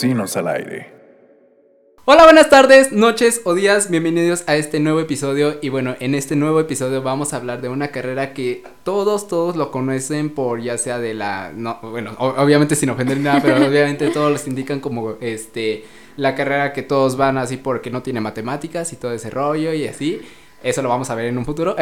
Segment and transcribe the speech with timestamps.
[0.00, 0.92] Vecinos al Aire.
[2.04, 6.36] Hola, buenas tardes, noches o días, bienvenidos a este nuevo episodio y bueno, en este
[6.36, 10.78] nuevo episodio vamos a hablar de una carrera que todos, todos lo conocen por ya
[10.78, 15.16] sea de la, no, bueno, obviamente sin ofender nada, pero obviamente todos los indican como
[15.20, 15.84] este,
[16.16, 19.88] la carrera que todos van así porque no tiene matemáticas y todo ese rollo y
[19.88, 20.20] así.
[20.62, 21.74] Eso lo vamos a ver en un futuro.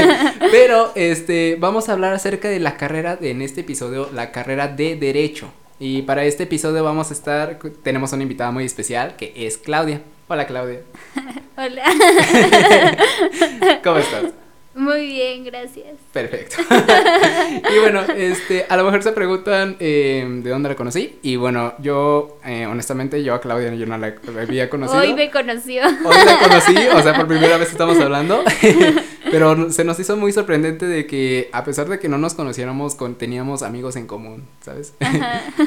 [0.52, 4.68] Pero este vamos a hablar acerca de la carrera de, en este episodio, la carrera
[4.68, 5.50] de derecho.
[5.78, 10.02] Y para este episodio vamos a estar, tenemos una invitada muy especial que es Claudia.
[10.28, 10.80] Hola Claudia.
[11.56, 11.82] Hola.
[13.82, 14.43] ¿Cómo estás?
[14.74, 15.86] Muy bien, gracias.
[16.12, 16.56] Perfecto.
[17.74, 21.18] y bueno, este, a lo mejor se preguntan eh, de dónde la conocí.
[21.22, 25.00] Y bueno, yo, eh, honestamente, yo a Claudia yo no la había conocido.
[25.00, 25.84] Hoy me conoció.
[25.84, 28.42] Hoy la conocí, o sea, por primera vez estamos hablando.
[29.30, 32.94] Pero se nos hizo muy sorprendente de que, a pesar de que no nos conociéramos,
[32.94, 34.92] con, teníamos amigos en común, ¿sabes?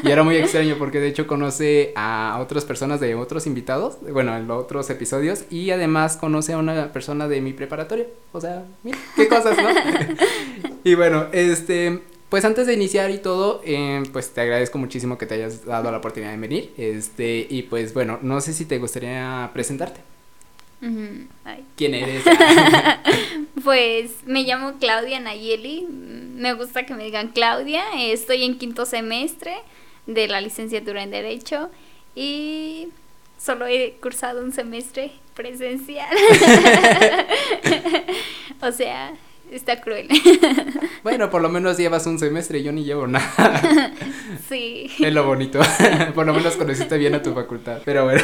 [0.03, 4.37] y era muy extraño porque de hecho conoce a otras personas de otros invitados, bueno,
[4.37, 5.45] en los otros episodios.
[5.49, 8.05] Y además conoce a una persona de mi preparatoria.
[8.31, 9.69] O sea, mira qué cosas, ¿no?
[10.83, 15.25] y bueno, este, pues antes de iniciar y todo, eh, pues te agradezco muchísimo que
[15.25, 16.73] te hayas dado la oportunidad de venir.
[16.77, 20.01] Este, y pues bueno, no sé si te gustaría presentarte.
[21.75, 22.23] ¿Quién eres?
[23.63, 25.87] pues me llamo Claudia Nayeli.
[25.89, 27.83] Me gusta que me digan Claudia.
[27.97, 29.55] Estoy en quinto semestre
[30.05, 31.69] de la licenciatura en Derecho
[32.15, 32.89] y
[33.37, 36.09] solo he cursado un semestre presencial.
[38.61, 39.13] o sea,
[39.51, 40.07] está cruel.
[41.03, 43.93] bueno, por lo menos llevas un semestre, yo ni llevo nada.
[44.49, 44.89] sí.
[44.99, 45.59] Es lo bonito.
[46.15, 47.81] por lo menos conociste bien a tu facultad.
[47.85, 48.21] Pero bueno,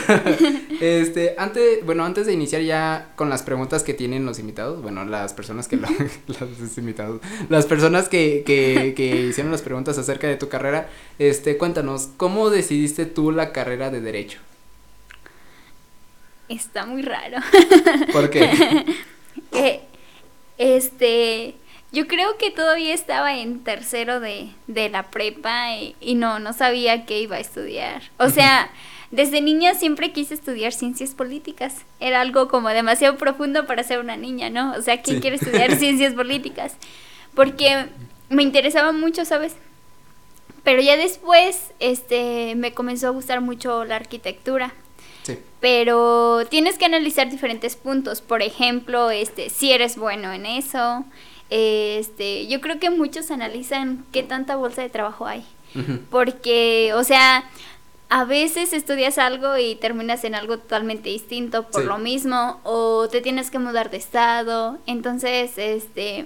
[0.81, 5.05] este, antes, bueno, antes de iniciar ya con las preguntas que tienen los invitados, bueno,
[5.05, 5.87] las personas que lo,
[6.27, 10.89] los invitados, las personas que, que, que hicieron las preguntas acerca de tu carrera,
[11.19, 14.39] este, cuéntanos, ¿cómo decidiste tú la carrera de Derecho?
[16.49, 17.37] Está muy raro.
[18.11, 18.85] ¿Por qué?
[19.55, 19.81] Eh,
[20.57, 21.55] este,
[21.91, 26.53] yo creo que todavía estaba en tercero de, de la prepa y, y, no, no
[26.53, 28.01] sabía qué iba a estudiar.
[28.17, 28.71] O sea,
[29.11, 31.83] desde niña siempre quise estudiar ciencias políticas.
[31.99, 34.73] Era algo como demasiado profundo para ser una niña, ¿no?
[34.73, 36.77] O sea, ¿quién quiere estudiar ciencias políticas?
[37.35, 37.85] Porque
[38.29, 39.55] me interesaba mucho, ¿sabes?
[40.63, 44.73] Pero ya después, este, me comenzó a gustar mucho la arquitectura.
[45.63, 48.19] Pero tienes que analizar diferentes puntos.
[48.19, 51.05] Por ejemplo, este, si eres bueno en eso.
[51.49, 55.45] Este, yo creo que muchos analizan qué tanta bolsa de trabajo hay.
[55.73, 55.99] Uh -huh.
[56.09, 57.45] Porque, o sea,
[58.09, 61.87] a veces estudias algo y terminas en algo totalmente distinto por Sí.
[61.87, 62.59] lo mismo.
[62.65, 64.79] O te tienes que mudar de estado.
[64.85, 66.25] Entonces, este.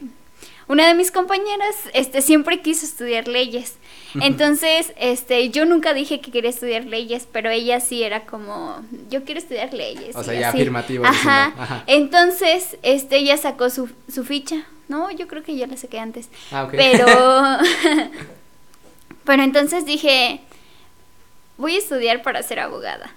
[0.67, 3.75] Una de mis compañeras, este, siempre quiso estudiar leyes.
[4.21, 9.23] Entonces, este, yo nunca dije que quería estudiar leyes, pero ella sí era como, yo
[9.23, 10.15] quiero estudiar leyes.
[10.15, 10.57] O sea, ya así.
[10.57, 11.05] afirmativo.
[11.05, 11.47] Ajá.
[11.47, 11.83] diciendo, ajá.
[11.87, 14.65] Entonces, este, ella sacó su, su ficha.
[14.89, 16.29] No, yo creo que yo la saqué antes.
[16.51, 16.71] Ah, ok.
[16.71, 17.07] Pero,
[19.23, 20.41] pero entonces dije,
[21.57, 23.11] voy a estudiar para ser abogada.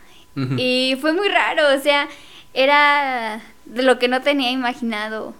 [0.56, 2.08] Y fue muy raro, o sea,
[2.54, 5.34] era de lo que no tenía imaginado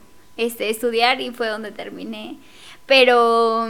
[0.44, 2.36] este estudiar y fue donde terminé.
[2.86, 3.68] Pero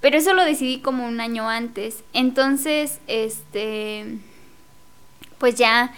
[0.00, 2.02] pero eso lo decidí como un año antes.
[2.12, 4.18] Entonces, este
[5.38, 5.92] pues ya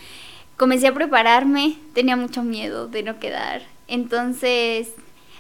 [0.56, 3.62] comencé a prepararme, tenía mucho miedo de no quedar.
[3.88, 4.88] Entonces,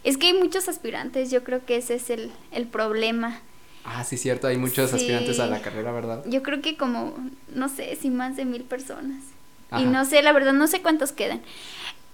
[0.02, 3.40] es que hay muchos aspirantes, yo creo que ese es el, el problema.
[3.86, 4.96] Ah, sí, cierto, hay muchos Sí.
[4.96, 6.22] aspirantes a la carrera, ¿verdad?
[6.26, 7.14] Yo creo que como,
[7.54, 9.22] no sé, si más de mil personas.
[9.78, 11.40] Y no sé, la verdad, no sé cuántos quedan.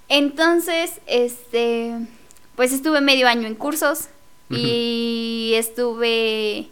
[0.08, 1.94] Entonces, este,
[2.60, 4.08] pues estuve medio año en cursos
[4.50, 6.68] y estuve,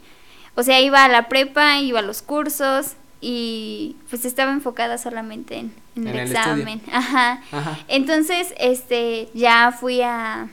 [0.55, 2.89] o sea, iba a la prepa, iba a los cursos
[3.23, 6.83] y pues estaba enfocada solamente en, en En el el examen.
[6.93, 7.43] Ajá.
[7.51, 7.79] Ajá.
[7.89, 10.51] Entonces, este, ya fui a,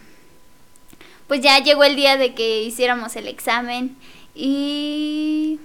[1.27, 3.97] pues ya llegó el día de que hiciéramos el examen
[4.33, 5.59] y,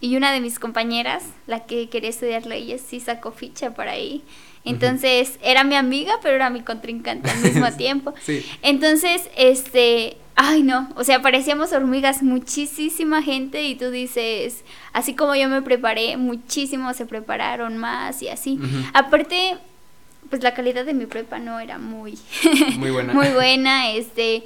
[0.00, 4.22] y una de mis compañeras, la que quería estudiar leyes, sí sacó ficha por ahí.
[4.64, 8.14] Entonces, era mi amiga, pero era mi contrincante al mismo tiempo.
[8.22, 8.44] Sí.
[8.62, 15.34] Entonces, este, ay no, o sea, parecíamos hormigas, muchísima gente y tú dices, así como
[15.34, 18.58] yo me preparé, muchísimos se prepararon más y así.
[18.92, 19.58] Aparte,
[20.30, 22.18] pues la calidad de mi prepa no era muy
[22.78, 23.12] Muy buena.
[23.14, 24.44] muy buena, este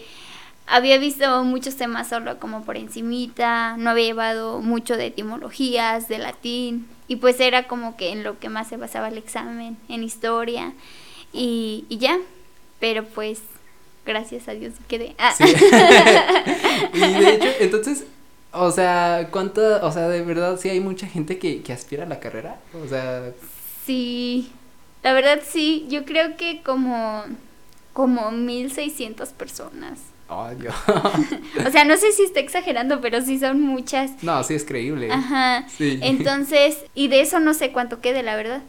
[0.69, 6.19] había visto muchos temas solo como por encimita, no había llevado mucho de etimologías, de
[6.19, 10.03] latín, y pues era como que en lo que más se basaba el examen, en
[10.05, 10.73] historia,
[11.33, 12.19] y, y ya,
[12.81, 13.41] pero pues
[14.07, 15.15] gracias a Dios quedé.
[15.19, 15.33] Ah.
[15.37, 15.45] Sí.
[16.95, 18.05] y de hecho, entonces,
[18.51, 22.07] O sea, ¿cuánta, o sea, de verdad sí hay mucha gente que, que aspira a
[22.07, 22.61] la carrera?
[22.83, 23.33] O sea,
[23.85, 24.53] Sí,
[25.03, 27.25] la verdad sí, yo creo que como,
[27.93, 29.99] como 1600 personas.
[30.29, 30.75] Ay, Dios.
[31.67, 34.23] O sea, no sé si está exagerando, pero sí son muchas.
[34.23, 35.11] No, sí es creíble.
[35.11, 35.67] Ajá.
[35.69, 35.99] Sí.
[36.03, 38.63] Entonces, y de eso no sé cuánto quede, la verdad.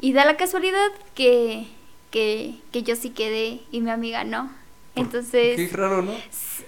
[0.00, 1.66] Y da la casualidad que,
[2.10, 4.50] que, que yo sí quedé y mi amiga no.
[4.94, 6.12] Qué Entonces, raro, ¿no?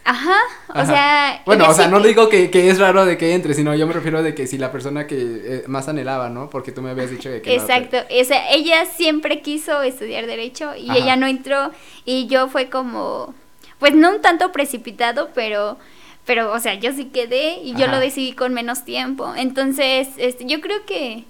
[0.05, 0.37] ajá,
[0.75, 1.43] o sea...
[1.45, 3.75] Bueno, o sea, sí no que- digo que, que es raro de que entre, sino
[3.75, 6.49] yo me refiero de que si la persona que eh, más anhelaba, ¿no?
[6.49, 10.27] Porque tú me habías dicho de que no, Exacto, o sea, ella siempre quiso estudiar
[10.27, 10.99] derecho y Ajá.
[10.99, 11.71] ella no entró
[12.07, 13.35] y yo fue como,
[13.85, 15.77] pues no un tanto precipitado, pero,
[16.25, 19.35] pero, o sea, yo sí quedé y yo lo decidí con menos tiempo.
[19.37, 21.25] Entonces, este, yo creo que,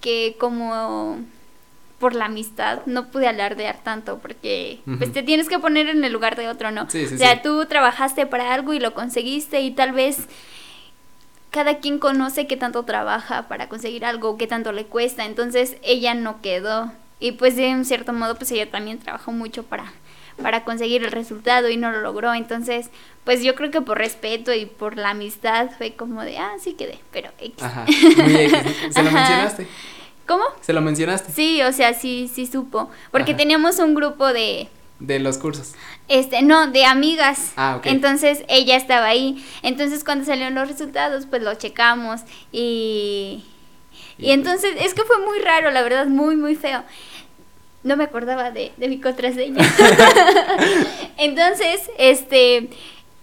[0.00, 1.18] que como
[1.98, 6.12] por la amistad no pude alardear tanto porque pues te tienes que poner en el
[6.12, 6.88] lugar de otro, ¿no?
[6.88, 7.40] Sí, sí, o sea, sí.
[7.42, 10.28] tú trabajaste para algo y lo conseguiste y tal vez
[11.50, 16.14] cada quien conoce qué tanto trabaja para conseguir algo, qué tanto le cuesta, entonces ella
[16.14, 19.92] no quedó y pues de un cierto modo pues ella también trabajó mucho para
[20.42, 22.90] para conseguir el resultado y no lo logró, entonces
[23.24, 26.74] pues yo creo que por respeto y por la amistad fue como de, ah, sí
[26.74, 27.62] quedé, pero X.
[27.62, 27.84] Ajá,
[28.22, 28.58] muy X.
[28.90, 29.18] ¿Se lo Ajá.
[29.18, 29.66] mencionaste?
[30.26, 30.44] ¿Cómo?
[30.60, 31.32] ¿Se lo mencionaste?
[31.32, 33.38] Sí, o sea, sí, sí supo, porque Ajá.
[33.38, 34.68] teníamos un grupo de,
[35.00, 35.74] De los cursos.
[36.08, 37.52] Este, no, de amigas.
[37.56, 37.86] Ah, ok.
[37.86, 39.44] Entonces ella estaba ahí.
[39.62, 42.20] Entonces cuando salieron los resultados, pues lo checamos
[42.52, 43.42] y
[44.18, 46.82] y Y- entonces es que fue muy raro, la verdad, muy muy feo.
[47.86, 49.64] No me acordaba de, de mi contraseña.
[51.16, 52.68] entonces, este,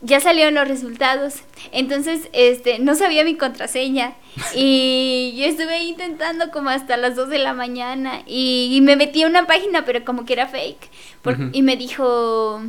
[0.02, 1.42] ya salieron los resultados.
[1.72, 4.14] Entonces, este, no sabía mi contraseña.
[4.56, 8.22] Y yo estuve intentando como hasta las 2 de la mañana.
[8.26, 10.90] Y, y me metí a una página, pero como que era fake.
[11.22, 11.38] Por-.
[11.52, 12.62] Y me dijo,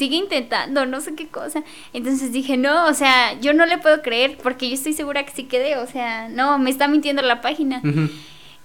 [0.00, 1.62] sigue intentando, no sé qué cosa.
[1.92, 5.32] Entonces dije, no, o sea, yo no le puedo creer porque yo estoy segura que
[5.32, 5.76] sí quedé.
[5.76, 7.82] O sea, no, me está mintiendo la página.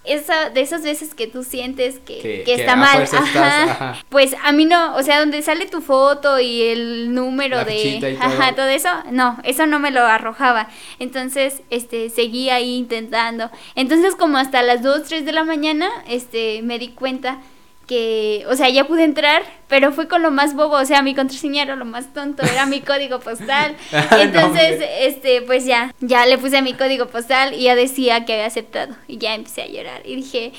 [0.08, 4.52] Esa de esas veces que tú sientes que, Que- está mal, estás, ajá, pues a
[4.52, 8.24] mí no, o sea, donde sale tu foto y el número La de, todo.
[8.28, 8.68] ajá, todo.
[8.68, 10.68] eso, no, eso no me lo arrojaba,
[11.00, 16.62] entonces, este, seguí ahí intentando, entonces como hasta las 2, 3 de la mañana, este,
[16.64, 17.40] me di cuenta
[17.88, 21.16] que, o sea, ya pude entrar, pero fue con lo más bobo, o sea, mi
[21.16, 23.76] contraseña era lo más tonto, era mi código postal.
[24.12, 28.34] No, Entonces, este, pues ya, ya le puse mi código postal y ya decía que
[28.34, 30.52] había aceptado y ya empecé a llorar y dije,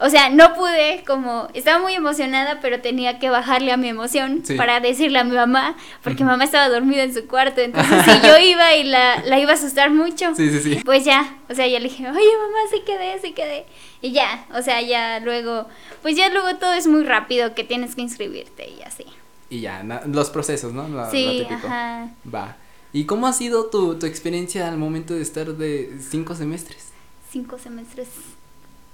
[0.00, 4.40] o sea, no pude, como, estaba muy emocionada, pero tenía que bajarle a mi emoción
[4.44, 4.54] Sí.
[4.56, 8.38] para decirle a mi mamá, porque mamá estaba dormida en su cuarto, entonces si yo
[8.38, 10.80] iba y la, la iba a asustar mucho, Sí, sí, sí.
[10.84, 13.66] pues ya, o sea, ya le dije, oye mamá, sí quedé, sí quedé.
[14.02, 15.66] Y ya, o sea, ya luego,
[16.02, 19.04] pues ya luego todo es muy rápido que tienes que inscribirte y así.
[19.50, 20.86] Y ya, na- los procesos, ¿no?
[21.10, 22.08] Sí, ajá.
[22.32, 22.56] Va.
[22.92, 26.88] ¿Y cómo ha sido tu, tu experiencia al momento de estar de cinco semestres?
[27.30, 28.08] Cinco semestres.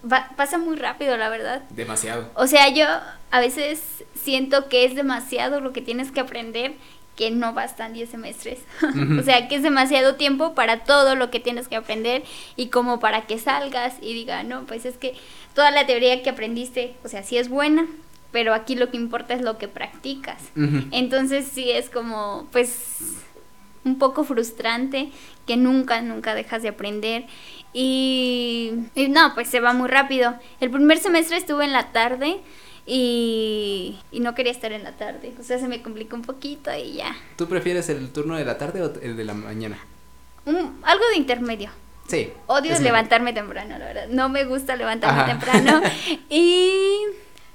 [0.05, 1.63] Va- pasa muy rápido, la verdad.
[1.71, 2.31] Demasiado.
[2.35, 2.87] O sea, yo
[3.31, 3.83] a veces
[4.15, 6.75] siento que es demasiado lo que tienes que aprender,
[7.17, 8.59] que no bastan 10 semestres.
[9.19, 12.23] O sea, que es demasiado tiempo para todo lo que tienes que aprender
[12.57, 15.15] y como para que salgas y diga, no, pues es que
[15.55, 17.87] toda la teoría que aprendiste, o sea, sí es buena,
[18.33, 20.43] pero aquí lo que importa es lo que practicas.
[20.93, 23.15] Entonces sí es como, pues,
[23.85, 25.11] un poco frustrante
[25.47, 27.25] que nunca, nunca dejas de aprender.
[27.79, 30.35] Y, y no, pues se va muy rápido.
[30.61, 32.39] El primer semestre estuve en la tarde
[32.87, 35.35] y, y no quería estar en la tarde.
[35.39, 37.15] O sea, se me complicó un poquito y ya.
[37.37, 39.77] ¿Tú prefieres el turno de la tarde o el de la mañana?
[40.47, 41.69] Un- algo de intermedio.
[42.09, 42.33] Sí.
[42.47, 44.09] Odio levantarme temprano, la verdad.
[44.09, 45.39] No me gusta levantarme Ajá.
[45.39, 45.83] temprano.
[46.31, 47.03] Y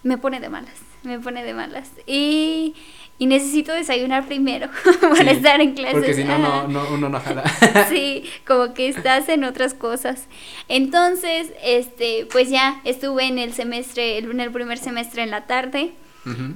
[0.04, 0.76] me pone de malas.
[1.02, 1.90] Me pone de malas.
[2.06, 2.76] Y,
[3.22, 4.68] y necesito desayunar primero
[5.00, 5.94] para Sí, estar en clases.
[5.94, 7.44] Porque si no, no, uno no jala.
[7.88, 10.26] Sí, como que estás en otras cosas.
[10.68, 15.92] Entonces, este, pues ya estuve en el semestre, en el primer semestre en la tarde.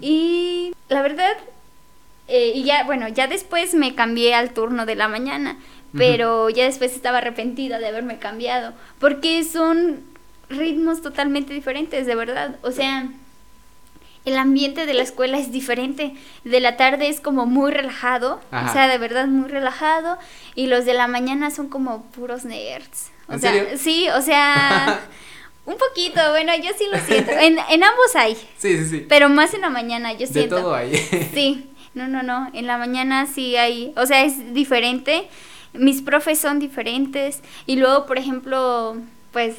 [0.02, 1.38] Y la verdad,
[2.28, 5.58] eh, y ya, bueno, ya después me cambié al turno de la mañana,
[5.96, 10.00] pero ya después estaba arrepentida de haberme cambiado, porque son
[10.50, 12.56] ritmos totalmente diferentes, de verdad.
[12.64, 13.08] O sea,
[14.26, 16.14] el ambiente de la escuela es diferente.
[16.44, 18.70] De la tarde es como muy relajado, Ajá.
[18.70, 20.18] o sea, de verdad muy relajado,
[20.56, 23.12] y los de la mañana son como puros nerds.
[23.28, 23.78] O ¿En sea, serio?
[23.78, 25.02] sí, o sea,
[25.66, 27.32] un poquito, bueno, yo sí lo siento.
[27.32, 28.36] En, en ambos hay.
[28.58, 29.06] Sí, sí, sí.
[29.08, 30.58] Pero más en la mañana, yo de siento.
[30.58, 30.96] todo ahí.
[31.34, 32.50] Sí, no, no, no.
[32.54, 33.94] En la mañana sí hay.
[33.96, 35.28] O sea, es diferente.
[35.74, 37.42] Mis profes son diferentes.
[37.66, 38.98] Y luego, por ejemplo,
[39.32, 39.56] pues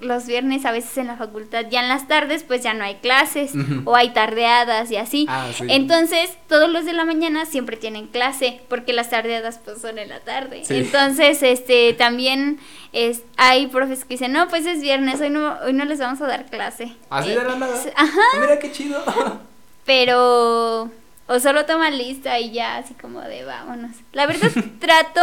[0.00, 2.94] los viernes a veces en la facultad, ya en las tardes pues ya no hay
[2.96, 3.52] clases
[3.84, 5.26] o hay tardeadas y así.
[5.28, 5.64] Ah, sí.
[5.68, 10.08] Entonces, todos los de la mañana siempre tienen clase porque las tardeadas pues son en
[10.08, 10.64] la tarde.
[10.64, 10.76] Sí.
[10.76, 12.58] Entonces, este también
[12.92, 16.20] es hay profes que dicen, "No, pues es viernes, hoy no hoy no les vamos
[16.22, 17.76] a dar clase." Así Eh, de la nada.
[17.76, 19.02] s- Ajá, Mira qué chido.
[19.84, 20.90] pero
[21.28, 23.92] o solo toman lista y ya así como de vámonos.
[24.12, 25.20] La verdad trato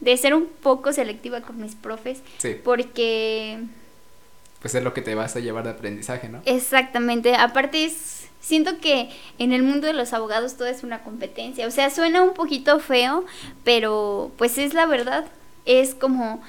[0.00, 3.58] de ser un poco selectiva con mis profes Sí, porque
[4.60, 6.40] pues es lo que te vas a llevar de aprendizaje, ¿no?
[6.44, 11.66] exactamente, aparte es siento que en el mundo de los abogados todo es una competencia,
[11.66, 13.24] o sea, suena un poquito feo,
[13.64, 15.26] pero pues es la verdad,
[15.64, 16.40] es como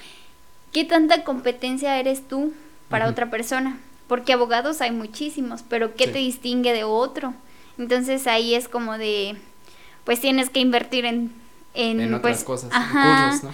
[0.71, 2.53] qué tanta competencia eres tú
[2.89, 6.11] para otra persona, porque abogados hay muchísimos, pero qué Sí.
[6.13, 7.33] te distingue de otro.
[7.77, 9.35] Entonces ahí es como de
[10.05, 11.31] pues tienes que invertir en
[11.73, 13.51] en, En otras pues, cosas, ajá, en cursos, ¿no?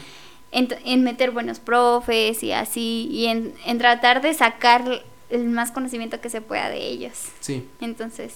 [0.51, 5.71] en, en meter buenos profes y así, y en, en tratar de sacar el más
[5.71, 7.13] conocimiento que se pueda de ellos.
[7.41, 7.67] Sí.
[7.81, 8.35] Entonces,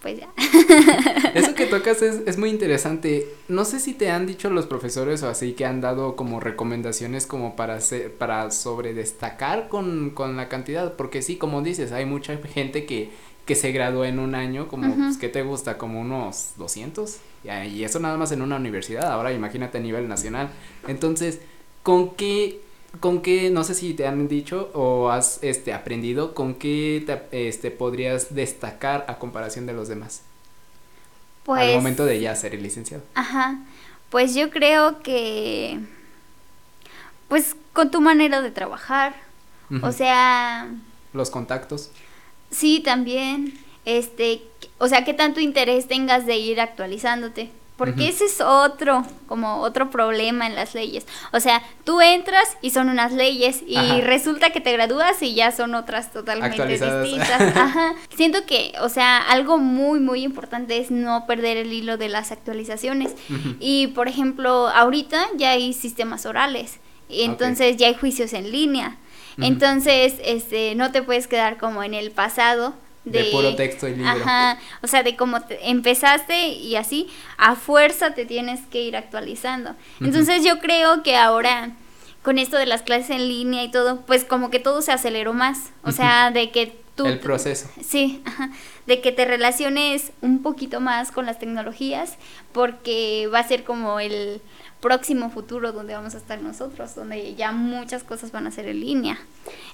[0.00, 0.28] pues ya.
[1.34, 3.28] Eso que tocas es, es muy interesante.
[3.48, 7.26] No sé si te han dicho los profesores o así que han dado como recomendaciones
[7.26, 12.36] como para hacer, para sobredestacar con, con la cantidad, porque sí, como dices, hay mucha
[12.36, 13.10] gente que,
[13.48, 15.78] que se graduó en un año, como, pues, ¿qué te gusta?
[15.78, 17.16] Como unos 200.
[17.44, 20.50] Y, y eso nada más en una universidad, ahora imagínate a nivel nacional.
[20.86, 21.40] Entonces,
[21.82, 22.60] ¿con qué,
[23.00, 27.48] con qué, no sé si te han dicho o has este, aprendido, con qué te,
[27.48, 30.20] este, podrías destacar a comparación de los demás?
[31.44, 33.02] Pues, al momento de ya ser el licenciado.
[33.14, 33.60] Ajá,
[34.10, 35.80] pues yo creo que,
[37.28, 39.14] pues con tu manera de trabajar,
[39.80, 40.68] o sea,
[41.14, 41.90] los contactos.
[42.50, 44.42] Sí también, este,
[44.78, 47.50] o sea, qué tanto interés tengas de ir actualizándote.
[47.78, 51.06] Porque ese es otro, como otro problema en las leyes.
[51.32, 54.00] O sea, tú entras y son unas leyes y Ajá.
[54.00, 57.40] resulta que te gradúas y ya son otras totalmente distintas.
[57.56, 57.94] Ajá.
[58.16, 62.32] Siento que, o sea, algo muy, muy importante es no perder el hilo de las
[62.32, 63.14] actualizaciones.
[63.60, 68.96] Y por ejemplo, ahorita ya hay sistemas orales, y entonces ya hay juicios en línea.
[69.40, 73.94] Entonces, este, no te puedes quedar como en el pasado De de, puro texto y
[73.94, 74.10] libro.
[74.10, 78.96] Ajá, o sea, de cómo te- empezaste y así, a fuerza te tienes que ir
[78.96, 79.74] actualizando.
[80.00, 81.70] Entonces, yo creo que ahora
[82.22, 85.32] con esto de las clases en línea y todo, pues como que todo se aceleró
[85.32, 87.70] más, o sea, de que tú el proceso.
[87.82, 88.50] Sí, ajá,
[88.86, 92.16] de que te relaciones un poquito más con las tecnologías,
[92.52, 94.42] porque va a ser como el
[94.80, 98.80] próximo futuro donde vamos a estar nosotros, donde ya muchas cosas van a ser en
[98.80, 99.18] línea.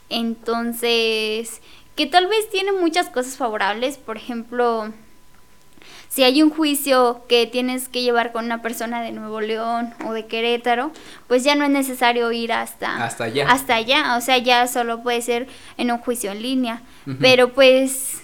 [0.08, 1.60] Entonces,
[1.94, 4.92] que tal vez tiene muchas cosas favorables, por ejemplo,
[6.08, 10.12] si hay un juicio que tienes que llevar con una persona de Nuevo León o
[10.12, 10.92] de Querétaro,
[11.26, 13.50] pues ya no es necesario ir hasta Hasta allá.
[13.50, 16.82] Hasta allá, o sea, ya solo puede ser en un juicio en línea.
[17.20, 18.22] Pero pues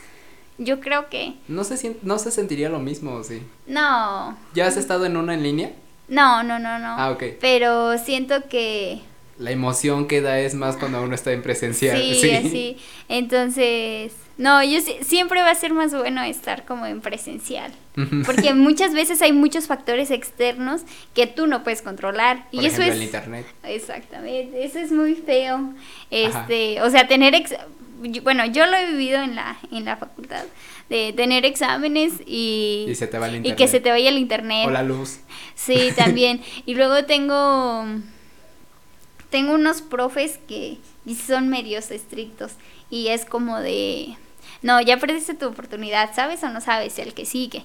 [0.56, 3.42] yo creo que No se, no se sentiría lo mismo, sí.
[3.66, 4.38] no.
[4.54, 5.72] ¿Ya has estado en una en línea?
[6.10, 6.96] No, no, no, no.
[6.98, 7.22] Ah, ok.
[7.40, 9.00] Pero siento que
[9.38, 11.96] La emoción que da es más cuando uno está en presencial.
[11.98, 12.76] sí, así.
[13.08, 17.72] Entonces, no, yo sí- siempre va a ser más bueno estar como en presencial.
[18.26, 20.82] Porque muchas veces hay muchos factores externos
[21.14, 22.48] que tú no puedes controlar.
[22.50, 23.46] Por y eso ejemplo, es el internet.
[23.62, 25.56] Exactamente, eso es muy feo.
[25.56, 25.74] Ajá.
[26.10, 27.54] Este, o sea, tener ex-
[28.22, 30.42] bueno, yo lo he vivido en la en la facultad
[30.90, 33.58] de tener exámenes y Y se te va el y internet.
[33.58, 34.66] que se te vaya el internet.
[34.66, 35.20] O la luz.
[35.54, 36.42] Sí, también.
[36.66, 37.84] y luego tengo
[39.30, 40.78] tengo unos profes que
[41.26, 42.52] son medios estrictos
[42.90, 44.16] y es como de
[44.62, 47.64] no, ya perdiste tu oportunidad, ¿sabes o no sabes el que sigue?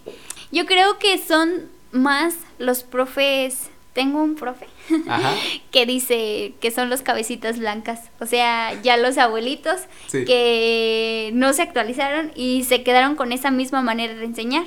[0.51, 4.67] Yo creo que son más los profes tengo un profe
[5.07, 5.33] Ajá.
[5.71, 10.25] que dice que son los cabecitas blancas, o sea, ya los abuelitos Sí.
[10.25, 14.65] que no se actualizaron y se quedaron con esa misma manera de enseñar.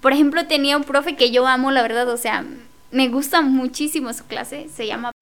[0.00, 2.44] Por ejemplo, tenía un profe que yo amo, la verdad, o sea,
[2.90, 5.12] me gusta muchísimo su clase, se llama...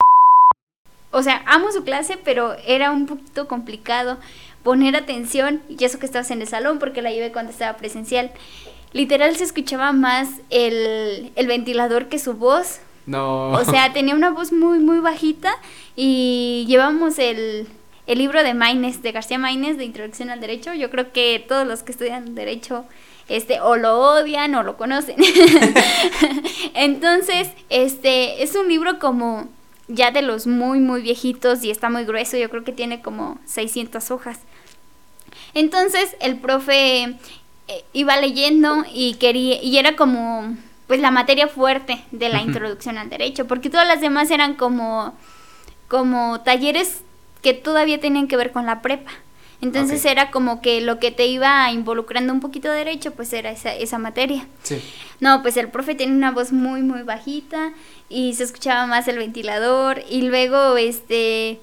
[1.10, 4.18] O sea, amo su clase, pero era un poquito complicado
[4.62, 8.30] poner atención, y eso que estabas en el salón, porque la llevé cuando estaba presencial.
[8.92, 12.78] Literal se escuchaba más el, el ventilador que su voz.
[13.06, 13.50] No.
[13.52, 15.54] O sea, tenía una voz muy, muy bajita
[15.96, 17.66] y llevamos el,
[18.06, 20.74] el libro de Maines, de García Maines, de Introducción al Derecho.
[20.74, 22.84] Yo creo que todos los que estudian Derecho
[23.28, 25.16] este, o lo odian o lo conocen.
[26.74, 29.48] Entonces, este, es un libro como
[29.88, 32.36] ya de los muy, muy viejitos y está muy grueso.
[32.36, 34.38] Yo creo que tiene como 600 hojas.
[35.54, 40.56] Entonces, el profe eh, iba leyendo y quería, y era como
[40.92, 45.14] pues la materia fuerte de la introducción al derecho, porque todas las demás eran como,
[45.88, 47.00] como talleres
[47.40, 49.10] que todavía tenían que ver con la prepa.
[49.62, 50.10] Entonces Ok.
[50.10, 53.74] era como que lo que te iba involucrando un poquito de derecho, pues era esa,
[53.74, 54.46] esa materia.
[54.64, 54.82] Sí.
[55.18, 57.72] No, pues el profe tenía una voz muy, muy bajita
[58.10, 61.58] y se escuchaba más el ventilador y luego, este,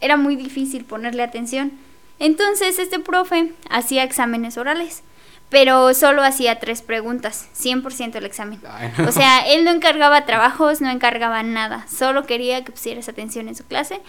[0.00, 1.70] era muy difícil ponerle atención.
[2.18, 5.04] Entonces este profe hacía exámenes orales,
[5.50, 8.60] pero solo hacía tres preguntas, 100% el examen.
[8.68, 9.08] Ay, no.
[9.08, 13.54] O sea, él no encargaba trabajos, no encargaba nada, solo quería que pusieras atención en
[13.54, 14.00] su clase.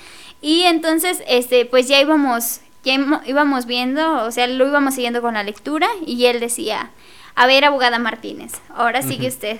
[0.42, 5.36] Y entonces, este, pues ya íbamos, ya íbamos viendo, o sea, lo íbamos siguiendo con
[5.36, 6.92] la lectura y él decía,
[7.36, 9.60] a ver, abogada Martínez, ahora sigue usted.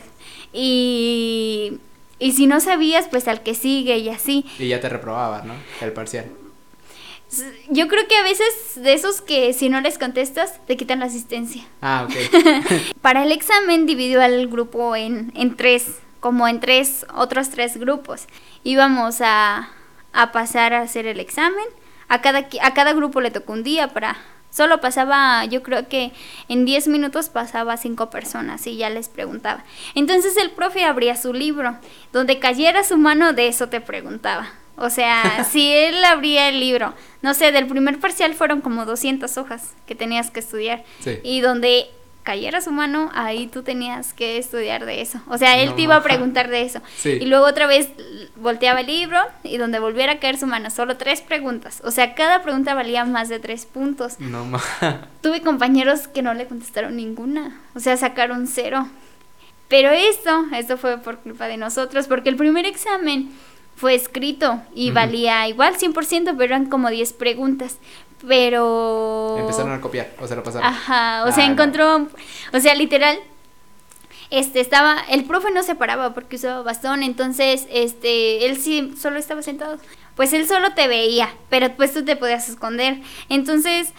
[0.54, 1.80] Y,
[2.18, 4.46] y si no sabías, pues al que sigue y así.
[4.58, 5.54] Y ya te reprobaba, ¿no?
[5.82, 6.26] El parcial.
[7.70, 11.06] Yo creo que a veces de esos que si no les contestas, te quitan la
[11.06, 11.64] asistencia.
[11.82, 12.14] Ah, ok.
[13.02, 18.28] Para el examen dividió al grupo en, en tres, como en tres, otros tres grupos.
[18.64, 19.70] Íbamos a,
[20.14, 21.66] a pasar a hacer el examen.
[22.08, 24.18] A cada, a cada grupo le tocó un día para...
[24.52, 26.14] Solo pasaba, yo creo que
[26.48, 29.66] en 10 minutos pasaba cinco personas y ya les preguntaba.
[29.96, 31.76] Entonces el profe abría su libro.
[32.14, 34.48] Donde cayera su mano, de eso te preguntaba.
[34.78, 39.38] O sea, si él abría el libro, no sé, del primer parcial fueron como 200
[39.38, 40.84] hojas que tenías que estudiar.
[41.00, 41.20] Sí.
[41.24, 41.88] Y donde
[42.24, 45.20] cayera su mano, ahí tú tenías que estudiar de eso.
[45.28, 45.76] O sea, él No.
[45.76, 46.82] te iba a preguntar de eso.
[46.98, 47.20] Sí.
[47.22, 47.90] Y luego otra vez
[48.36, 51.82] volteaba el libro y donde volviera a caer su mano, solo tres preguntas.
[51.86, 54.20] O sea, cada pregunta valía más de tres puntos.
[54.20, 54.60] No ma.
[55.22, 57.62] Tuve compañeros que no le contestaron ninguna.
[57.76, 58.88] O sea, sacaron cero.
[59.68, 63.32] Pero esto, esto fue por culpa de nosotros, porque el primer examen
[63.76, 67.78] fue escrito y valía igual 100%, pero eran como 10 preguntas.
[68.28, 69.36] Pero...
[69.40, 70.68] Empezaron a copiar, o se lo pasaron.
[70.68, 71.54] Ajá, o Ah, sea, no.
[71.54, 72.08] encontró,
[72.54, 73.18] o sea, literal,
[74.30, 79.18] este, estaba, el profe no se paraba porque usaba bastón, entonces, este, él sí solo
[79.20, 79.78] estaba sentado,
[80.16, 82.98] pues él solo te veía, pero pues tú te podías esconder,
[83.30, 83.90] entonces,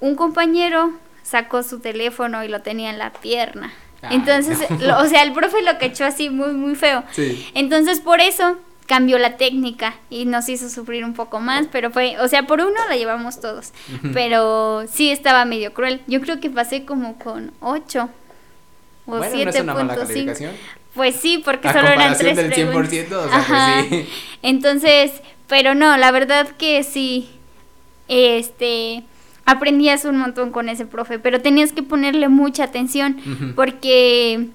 [0.00, 3.72] un compañero sacó su teléfono y lo tenía en la pierna,
[4.10, 4.78] entonces, no.
[4.86, 7.46] lo- o sea, el profe lo cachó así muy, muy feo, Sí.
[7.54, 8.56] entonces, por eso
[8.88, 12.60] cambió la técnica y nos hizo sufrir un poco más, pero fue, o sea, por
[12.60, 13.72] uno la llevamos todos,
[14.14, 16.00] pero sí estaba medio cruel.
[16.08, 18.08] Yo creo que pasé como con 8
[19.06, 19.62] o Bueno, no es 7.5.
[19.62, 20.52] una mala calificación.
[20.94, 22.90] Pues sí, porque A solo eran tres del preguntas.
[22.92, 23.84] 100%, o sea, Ajá.
[23.88, 24.08] pues sí.
[24.42, 25.12] Entonces,
[25.46, 27.28] pero no, la verdad que sí,
[28.08, 29.04] este,
[29.44, 34.48] aprendías un montón con ese profe, pero tenías que ponerle mucha atención porque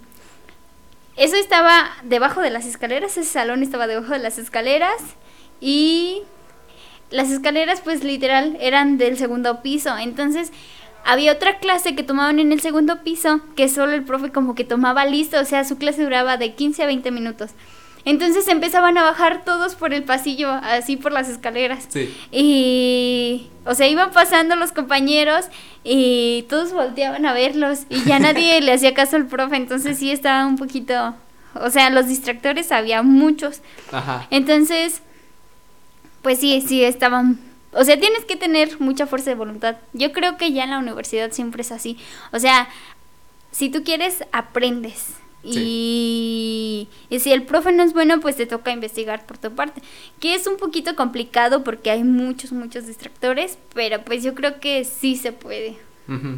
[1.15, 5.01] eso estaba debajo de las escaleras, ese salón estaba debajo de las escaleras
[5.61, 6.23] y
[7.11, 10.51] las escaleras pues literal eran del segundo piso, entonces
[11.05, 14.63] había otra clase que tomaban en el segundo piso que solo el profe como que
[14.63, 17.51] tomaba listo, o sea, su clase duraba de 15 a 20 minutos.
[18.05, 21.85] Entonces empezaban a bajar todos por el pasillo, así por las escaleras.
[21.87, 22.13] Sí.
[22.31, 25.45] Y, o sea, iban pasando los compañeros
[25.83, 30.11] y todos volteaban a verlos y ya nadie le hacía caso al profe, entonces sí
[30.11, 31.15] estaba un poquito,
[31.55, 33.61] o sea, los distractores había muchos.
[33.91, 34.27] Ajá.
[34.31, 35.01] Entonces,
[36.21, 37.39] pues sí, sí estaban,
[37.71, 39.77] o sea, tienes que tener mucha fuerza de voluntad.
[39.93, 41.97] Yo creo que ya en la universidad siempre es así.
[42.31, 42.67] O sea,
[43.51, 45.22] si tú quieres, aprendes.
[45.43, 49.81] Y, y si el profe no es bueno, pues te toca investigar por tu parte.
[50.19, 54.85] Que es un poquito complicado porque hay muchos, muchos distractores, pero pues yo creo que
[54.85, 55.77] sí se puede.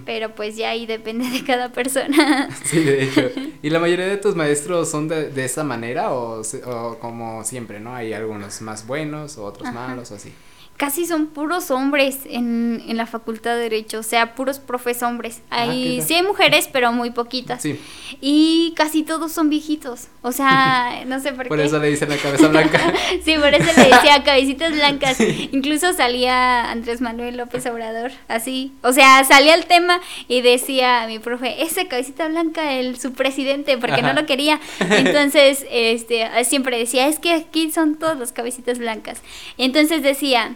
[0.05, 2.49] Pero pues ya ahí depende de cada persona.
[2.65, 3.31] Sí, de hecho.
[3.63, 7.79] ¿Y la mayoría de tus maestros son de, de esa manera o, o como siempre,
[7.79, 7.95] no?
[7.95, 9.87] Hay algunos más buenos o otros Ajá.
[9.87, 10.31] malos o así.
[10.77, 15.41] Casi son puros hombres en, en la facultad de Derecho, o sea, puros profes hombres.
[15.49, 17.61] Ah, Hay, sí hay mujeres, pero muy poquitas.
[17.61, 17.79] Sí,
[18.19, 20.07] Y casi todos son viejitos.
[20.21, 21.63] O sea, no sé por, por qué.
[21.63, 22.93] eso le dicen la cabeza blanca.
[23.23, 25.17] Sí, por eso le decía cabecitas blancas.
[25.53, 28.73] Incluso salía Andrés Manuel López Obrador, así.
[28.83, 33.77] O sea, salía el tema y decía mi profe, ese cabecita blanca, el su presidente,
[33.77, 34.59] porque no lo quería.
[34.89, 39.21] Entonces, este, siempre decía, es que aquí son todos los cabecitas blancas.
[39.57, 40.55] Entonces decía,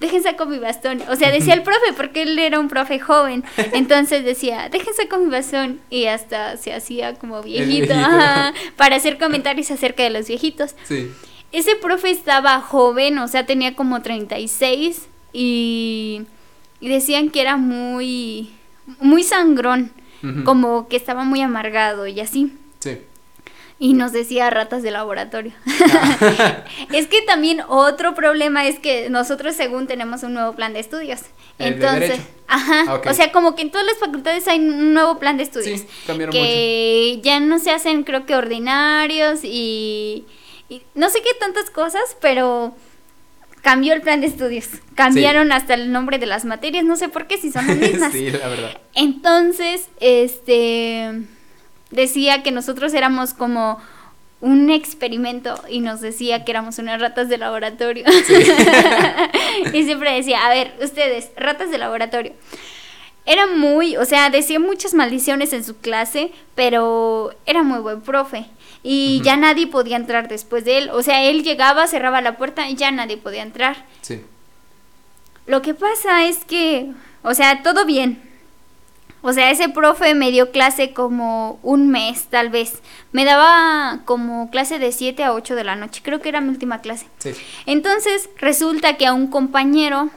[0.00, 1.02] dejen saco mi bastón.
[1.08, 3.44] O sea, decía el profe, porque él era un profe joven.
[3.72, 5.80] Entonces decía, dejen saco mi bastón.
[5.90, 7.94] Y hasta se hacía como viejito, viejito.
[7.94, 10.74] ajá, para hacer comentarios acerca de los viejitos.
[10.84, 11.12] Sí.
[11.52, 16.22] Ese profe estaba joven, o sea, tenía como 36 y,
[16.80, 18.50] y decían que era muy,
[19.00, 19.92] muy sangrón,
[20.44, 22.52] como que estaba muy amargado y así.
[22.78, 22.98] Sí.
[23.82, 25.54] Y nos decía ratas de laboratorio.
[26.92, 31.20] es que también otro problema es que nosotros según tenemos un nuevo plan de estudios.
[31.58, 34.92] ¿El de Entonces, ajá, Ah, o sea, como que en todas las facultades hay un
[34.92, 35.80] nuevo plan de estudios.
[35.80, 40.26] Sí, cambiaron que ya no se hacen creo que ordinarios y,
[40.68, 42.74] y no sé qué tantas cosas, pero
[43.62, 44.68] cambió el plan de estudios.
[44.94, 48.12] Cambiaron hasta el nombre de las materias, no sé por qué, si son las mismas.
[48.12, 48.78] sí, la verdad.
[48.92, 51.22] Entonces, este
[51.90, 53.80] decía que nosotros éramos como
[54.40, 58.04] un experimento y nos decía que éramos unas ratas de laboratorio.
[59.72, 62.32] y siempre decía, a ver, ustedes, ratas de laboratorio.
[63.26, 68.46] Era muy, o sea, decía muchas maldiciones en su clase, pero era muy buen profe.
[68.82, 70.90] Y ya nadie podía entrar después de él.
[70.90, 73.84] O sea, él llegaba, cerraba la puerta y ya nadie podía entrar.
[74.00, 74.22] Sí.
[75.46, 78.22] Lo que pasa es que, o sea, todo bien,
[79.22, 82.80] o sea, ese profe me dio clase como un mes, tal vez.
[83.12, 86.00] Me daba como clase de 7 a 8 de la noche.
[86.02, 87.06] Creo que era mi última clase.
[87.18, 87.32] Sí.
[87.66, 90.10] Entonces, resulta que a un compañero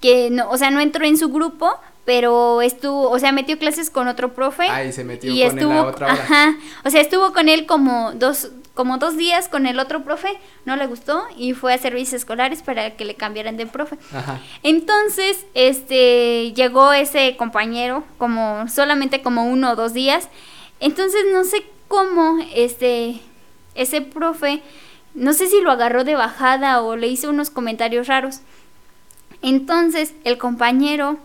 [0.00, 3.90] que no, o sea, no entró en su grupo, pero estuvo, o sea, metió clases
[3.90, 4.68] con otro profe.
[4.70, 6.22] Ah, y se metió y con estuvo, él a otra hora.
[6.22, 6.56] Ajá.
[6.84, 10.76] O sea, estuvo con él como dos, como dos días con el otro profe, no
[10.76, 13.96] le gustó y fue a servicios escolares para que le cambiaran de profe.
[14.12, 14.38] Ajá.
[14.62, 20.28] Entonces, este, llegó ese compañero como solamente como uno o dos días.
[20.78, 23.18] Entonces, no sé cómo, este,
[23.74, 24.62] ese profe,
[25.14, 28.40] no sé si lo agarró de bajada o le hizo unos comentarios raros.
[29.40, 31.16] Entonces, el compañero,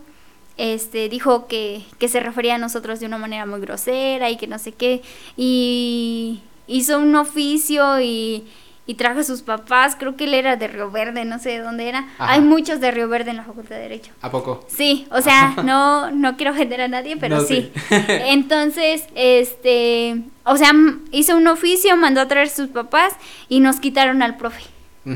[0.56, 4.46] este, dijo que, que se refería a nosotros de una manera muy grosera y que
[4.46, 5.02] no sé qué.
[5.36, 8.44] Y hizo un oficio y,
[8.86, 11.58] y trajo a sus papás, creo que él era de Río Verde, no sé de
[11.60, 12.00] dónde era.
[12.18, 12.32] Ajá.
[12.32, 14.12] Hay muchos de Río Verde en la Facultad de Derecho.
[14.22, 14.64] ¿A poco?
[14.68, 17.70] Sí, o sea, no, no quiero ofender a nadie, pero No, sí.
[17.88, 17.94] sí.
[18.08, 20.72] Entonces, este, o sea,
[21.12, 23.14] hizo un oficio, mandó a traer sus papás
[23.48, 24.62] y nos quitaron al profe.
[25.06, 25.10] O-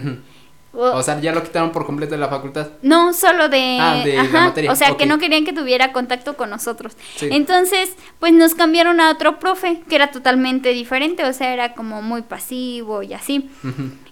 [0.77, 2.69] O sea, ya lo quitaron por completo de la facultad.
[2.83, 3.79] no, solo de...
[3.81, 6.97] Ah, de la ajá, materia, O sea, que no querían que tuviera contacto con nosotros.
[7.17, 7.29] Sí.
[7.31, 12.03] Entonces, pues nos cambiaron a otro profe que era totalmente diferente, o sea, era como
[12.03, 13.51] muy pasivo y así.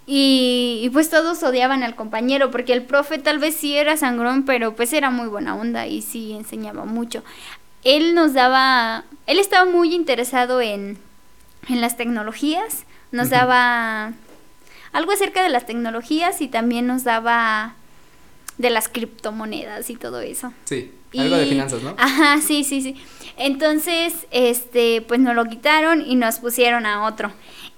[0.07, 4.45] Y, y, pues todos odiaban al compañero, porque el profe tal vez sí era sangrón,
[4.45, 7.23] pero pues era muy buena onda y sí enseñaba mucho.
[7.85, 10.99] Él nos daba, él estaba muy interesado en,
[11.69, 14.13] en las tecnologías, nos daba
[14.95, 17.75] algo acerca de las tecnologías y también nos daba
[18.57, 20.53] de las criptomonedas y todo eso.
[20.65, 20.91] Sí.
[21.19, 21.95] Algo de finanzas, ¿no?
[21.99, 22.97] Ajá, sí, sí, sí.
[23.37, 27.31] Entonces, este, pues nos lo quitaron y nos pusieron a otro.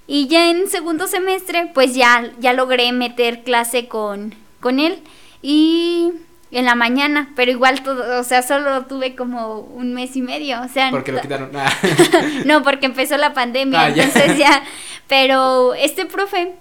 [0.07, 5.01] Y ya en segundo semestre, pues ya, ya logré meter clase con, con él.
[5.43, 6.13] Y
[6.51, 10.63] en la mañana, pero igual todo, o sea, solo tuve como un mes y medio.
[10.63, 11.51] O sea, Porque lo quitaron.
[11.55, 11.71] Ah.
[12.47, 14.05] no, porque empezó la pandemia, Ah, ya.
[14.05, 14.63] entonces ya.
[15.09, 16.55] Pero este profe,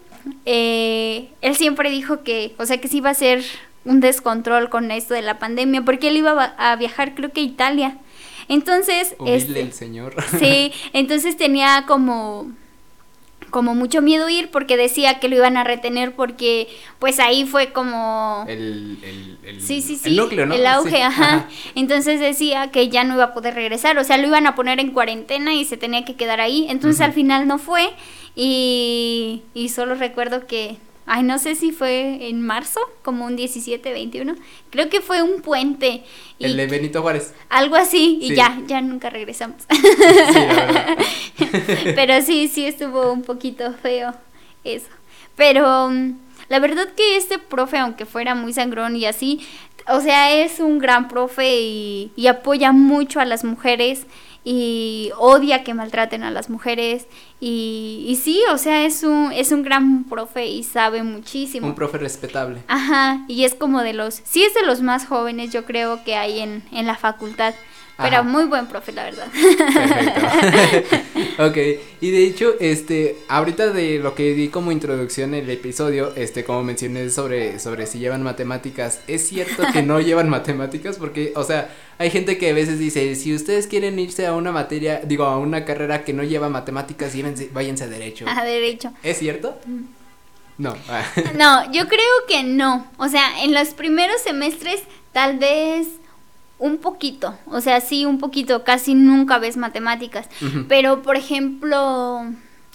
[0.45, 3.43] eh, él siempre dijo que, o sea, que sí iba a ser
[3.83, 7.43] un descontrol con esto de la pandemia, porque él iba a, viajar, creo que a
[7.43, 7.97] Italia.
[8.47, 10.15] Entonces, Humilde este, el señor.
[10.39, 12.51] sí, entonces tenía como
[13.55, 16.67] como mucho miedo ir porque decía que lo iban a retener porque
[16.99, 20.09] pues ahí fue como El, el, el, Sí, sí, sí.
[20.09, 20.53] El núcleo, ¿no?
[20.55, 21.01] El auge, Sí.
[21.01, 21.47] ajá.
[21.73, 23.97] Entonces decía que ya no iba a poder regresar.
[23.97, 26.65] O sea, lo iban a poner en cuarentena y se tenía que quedar ahí.
[26.69, 27.91] Entonces al final no fue.
[28.35, 30.75] Y, y solo recuerdo que.
[31.07, 34.35] Ay, no sé si fue en marzo, como un 17, 21.
[34.71, 36.03] Creo que fue un puente.
[36.39, 37.33] Y El de Benito Juárez.
[37.49, 38.17] algo así.
[38.21, 38.35] Y Sí.
[38.35, 39.63] ya, ya nunca regresamos.
[39.69, 39.77] Sí,
[40.33, 40.95] la.
[41.95, 44.13] Pero sí, sí estuvo un poquito feo
[44.63, 44.87] eso.
[45.35, 46.13] Pero mm,
[46.49, 49.45] la verdad que este profe, aunque fuera muy sangrón y así,
[49.87, 54.05] o sea, es un gran profe y, y apoya mucho a las mujeres
[54.45, 57.07] y odia que maltraten a las mujeres
[57.41, 61.67] y, y sí, o sea, es un, es un gran profe y sabe muchísimo.
[61.67, 62.61] Un profe respetable.
[62.67, 66.15] Ajá, y es como de los, sí es de los más jóvenes yo creo que
[66.15, 67.55] hay en, en la facultad,
[67.97, 68.23] pero Ajá.
[68.23, 69.27] muy buen profe la verdad.
[69.31, 70.27] Perfecto.
[71.45, 71.57] ok,
[72.01, 76.43] y de hecho, este, ahorita de lo que di como introducción en el episodio, este,
[76.43, 80.97] como mencioné sobre, sobre si llevan matemáticas, ¿es cierto que no llevan matemáticas?
[80.97, 84.51] Porque, o sea, hay gente que a veces dice, si ustedes quieren irse a una
[84.51, 88.25] materia, digo, a una carrera que no lleva matemáticas, llévense- váyanse a derecho.
[88.27, 88.91] A derecho.
[89.03, 89.57] ¿Es cierto?
[90.57, 90.75] No.
[90.89, 91.03] ah,
[91.35, 92.87] No, yo creo que no.
[92.97, 94.81] O sea, en los primeros semestres
[95.11, 95.87] tal vez
[96.59, 97.35] un poquito.
[97.47, 98.63] O sea, sí, un poquito.
[98.63, 100.27] Casi nunca ves matemáticas.
[100.67, 102.23] Pero, por ejemplo,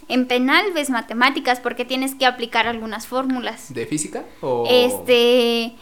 [0.09, 3.73] en penal ves matemáticas porque tienes que aplicar algunas fórmulas.
[3.73, 4.25] ¿De física?
[4.41, 4.67] O...
[4.69, 5.75] Este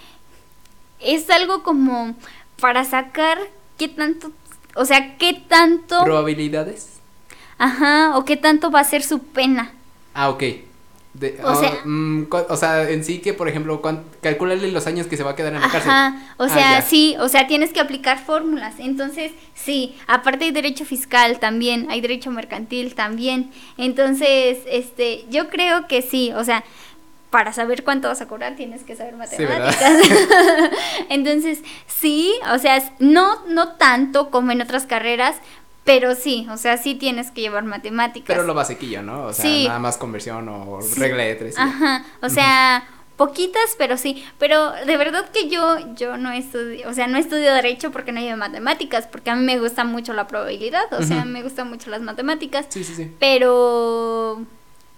[1.00, 2.14] es algo como
[2.60, 3.38] para sacar
[3.76, 4.32] qué tanto,
[4.74, 6.98] o sea, qué tanto, ¿Probabilidades?
[7.56, 9.72] ajá, o qué tanto va a ser su pena.
[10.14, 10.42] Ah, ok.
[11.14, 13.82] De- O ah, sea- mm, cu- o sea, en sí que, por ejemplo,
[14.22, 15.90] calcularle los años que se va a quedar en la cárcel.
[16.36, 18.74] O Ah, sea, sí, o sea, tienes que aplicar fórmulas.
[18.78, 23.50] Entonces, sí, aparte hay derecho fiscal también, hay derecho mercantil también.
[23.78, 26.62] Entonces, este, yo creo que sí, o sea,
[27.30, 29.76] para saber cuánto vas a cobrar tienes que saber matemáticas.
[31.08, 35.36] Entonces, sí, o sea, es- no, no tanto como en otras carreras,
[35.88, 38.28] pero sí, o sea, sí tienes que llevar matemáticas.
[38.36, 39.24] Pero lo basiquillo, ¿no?
[39.24, 39.66] O sea, Sí.
[39.66, 41.00] nada más conversión o Sí.
[41.00, 41.56] regla de tres.
[41.56, 41.60] y.
[41.60, 44.24] Ajá, o sea, poquitas, pero sí.
[44.38, 48.20] Pero de verdad que yo, yo no estudio, o sea, no estudio derecho porque no
[48.20, 51.90] llevo matemáticas, porque a mí me gusta mucho la probabilidad, o sea, me gustan mucho
[51.90, 53.10] las matemáticas, Sí, sí, sí.
[53.18, 54.42] pero,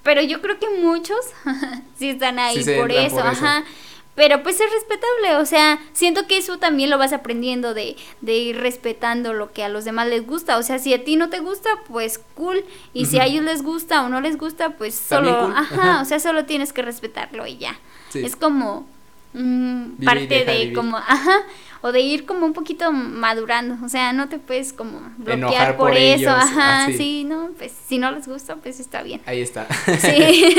[0.02, 1.16] pero yo creo que muchos
[1.98, 3.44] sí están ahí Sí por, eso, por eso.
[3.46, 3.64] ajá.
[4.14, 8.34] Pero pues es respetable, o sea, siento que eso también lo vas aprendiendo de, de
[8.34, 10.58] ir respetando lo que a los demás les gusta.
[10.58, 12.64] O sea, si a ti no te gusta, pues cool.
[12.92, 16.02] Y si a ellos les gusta o no les gusta, pues solo, cool, ajá, ajá.
[16.02, 17.78] o sea, solo tienes que respetarlo y ya.
[18.10, 18.20] Sí.
[18.24, 18.86] Es como
[19.32, 20.74] mm, parte de vivir.
[20.74, 21.44] como, ajá,
[21.82, 23.76] o de ir como un poquito madurando.
[23.84, 26.96] O sea, no te puedes como bloquear Enojar por, por eso, ajá, ah, sí.
[26.96, 29.20] sí, no, pues si no les gusta, pues está bien.
[29.26, 29.66] Ahí está.
[30.00, 30.54] Sí.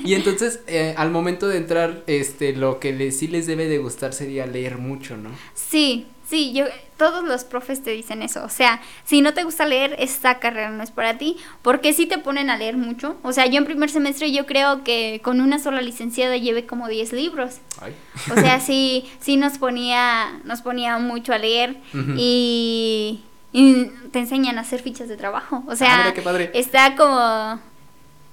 [0.04, 3.78] y entonces, eh, al momento de entrar, este, lo que le, sí les debe de
[3.78, 5.30] gustar sería leer mucho, ¿no?
[5.54, 6.64] Sí, sí, yo
[6.96, 10.70] todos los profes te dicen eso, o sea, si no te gusta leer, esta carrera
[10.70, 13.16] no es para ti, porque sí te ponen a leer mucho.
[13.22, 16.88] O sea, yo en primer semestre yo creo que con una sola licenciada llevé como
[16.88, 17.58] 10 libros.
[17.80, 17.94] Ay.
[18.32, 21.76] O sea, sí sí nos ponía nos ponía mucho a leer
[22.16, 23.20] y
[23.52, 25.62] y te enseñan a hacer fichas de trabajo.
[25.68, 26.50] O sea, Ah, mira qué padre.
[26.54, 27.60] está como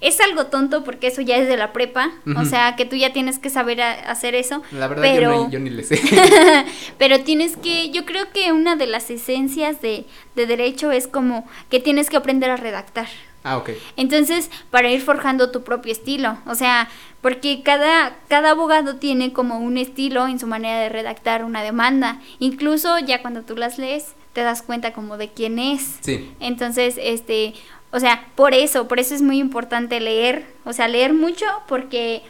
[0.01, 3.13] es algo tonto porque eso ya es de la prepa, o sea, que tú ya
[3.13, 4.63] tienes que saber hacer eso.
[4.71, 5.31] La verdad pero...
[5.31, 6.01] yo, no, yo ni le sé.
[6.97, 11.47] Pero tienes que, yo creo que una de las esencias de, de derecho es como
[11.69, 13.07] que tienes que aprender a redactar.
[13.43, 13.71] ah, ok.
[13.95, 16.89] Entonces, para ir forjando tu propio estilo, o sea,
[17.21, 22.19] porque cada, cada abogado tiene como un estilo en su manera de redactar una demanda.
[22.39, 25.97] Incluso ya cuando tú las lees, te das cuenta como de quién es.
[26.01, 26.31] Sí.
[26.39, 27.53] Entonces, este,
[27.91, 32.21] o sea, por eso, por eso es muy importante leer, o sea, leer mucho porque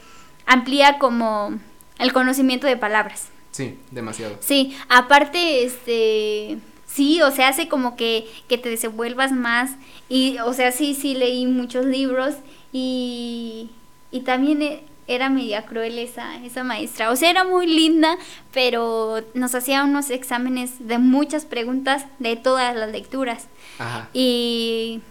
[0.45, 1.53] amplía como
[1.99, 3.29] el conocimiento de palabras.
[3.51, 4.37] Sí, demasiado.
[4.39, 9.71] Sí, aparte, este, sí, o sea, hace como que, que te desenvuelvas más
[10.09, 12.35] y, o sea, sí, sí, leí muchos libros
[12.71, 13.69] y,
[14.11, 18.17] y también e- era media cruel esa, esa maestra, o sea, era muy linda,
[18.53, 23.47] pero nos hacía unos exámenes de muchas preguntas de todas las lecturas
[23.77, 24.07] Ajá.
[24.13, 25.01] y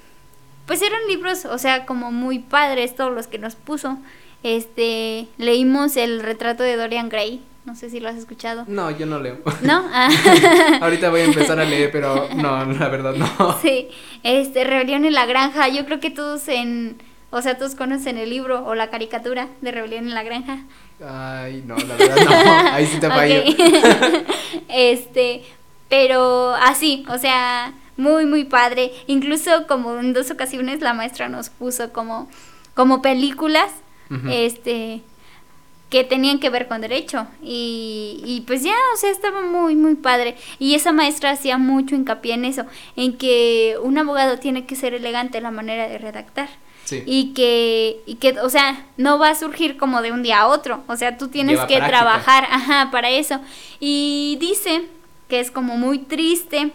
[0.71, 3.99] pues eran libros, o sea, como muy padres todos los que nos puso.
[4.45, 8.67] Este, leímos el retrato de Dorian Gray, no sé si lo has escuchado.
[8.69, 9.39] No, yo no leo.
[9.63, 9.85] ¿No?
[9.93, 10.09] Ah,
[10.81, 13.59] Ahorita voy a empezar a leer, pero no, la verdad no.
[13.61, 13.89] sí,
[14.23, 18.31] este, Rebelión en la Granja, yo creo que todos en, o sea, todos conocen el
[18.31, 20.61] libro o la caricatura de Rebelión en la Granja.
[21.05, 22.71] Ay, no, la verdad no.
[22.71, 23.41] Ahí sí te fallo.
[23.41, 24.29] Ok.
[24.69, 25.43] este,
[25.89, 28.93] pero así, o sea, muy, muy padre.
[29.07, 32.29] Incluso como en dos ocasiones la maestra nos puso como,
[32.75, 33.71] como películas,
[34.29, 35.03] este,
[35.89, 37.27] que tenían que ver con derecho.
[37.43, 40.37] Y, y pues ya, o sea, estaba muy, muy padre.
[40.59, 42.65] Y esa maestra hacía mucho hincapié en eso,
[42.97, 46.49] en que un abogado tiene que ser elegante en la manera de redactar.
[46.85, 47.03] Sí.
[47.07, 50.47] Y que, y que, o sea, no va a surgir como de un día a
[50.49, 50.83] otro.
[50.89, 51.99] O sea, tú tienes Lleva que práctica.
[51.99, 53.39] trabajar, ajá, para eso.
[53.79, 54.83] Y dice
[55.29, 56.73] que es como muy triste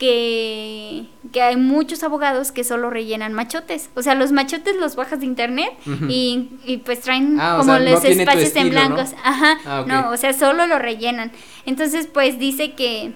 [0.00, 3.90] que, que hay muchos abogados que solo rellenan machotes.
[3.94, 5.70] O sea, los machotes los bajas de internet
[6.08, 8.70] y, y pues traen Ah, o como sea, no los tu espacios en ¿no?
[8.70, 9.10] blancos.
[9.22, 9.58] Ajá.
[9.66, 9.84] Ah.
[9.86, 11.32] No, o sea, solo lo rellenan.
[11.66, 13.12] Entonces, pues dice que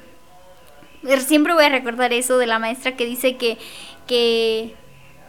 [1.27, 3.57] siempre voy a recordar eso de la maestra que dice que
[4.07, 4.75] que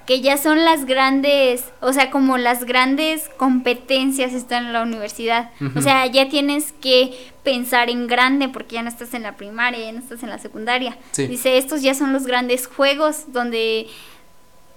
[0.06, 5.52] que ya son las grandes, o sea, como las grandes competencias están en la universidad.
[5.76, 9.80] O sea, ya tienes que pensar en grande porque ya no estás en la primaria,
[9.86, 10.98] ya no estás en la secundaria.
[11.12, 11.26] Sí.
[11.28, 13.88] Dice, estos ya son los grandes juegos donde,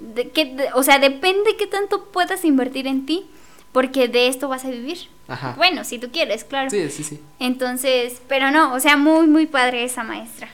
[0.01, 3.27] de, que, de- o sea, depende qué tanto puedas invertir en ti,
[3.73, 5.09] porque de esto vas a vivir.
[5.29, 5.53] Ajá.
[5.59, 6.71] Bueno, si tú quieres, claro.
[6.71, 7.21] Sí, sí, sí.
[7.39, 10.49] Entonces, pero no, o sea, muy, muy padre esa maestra.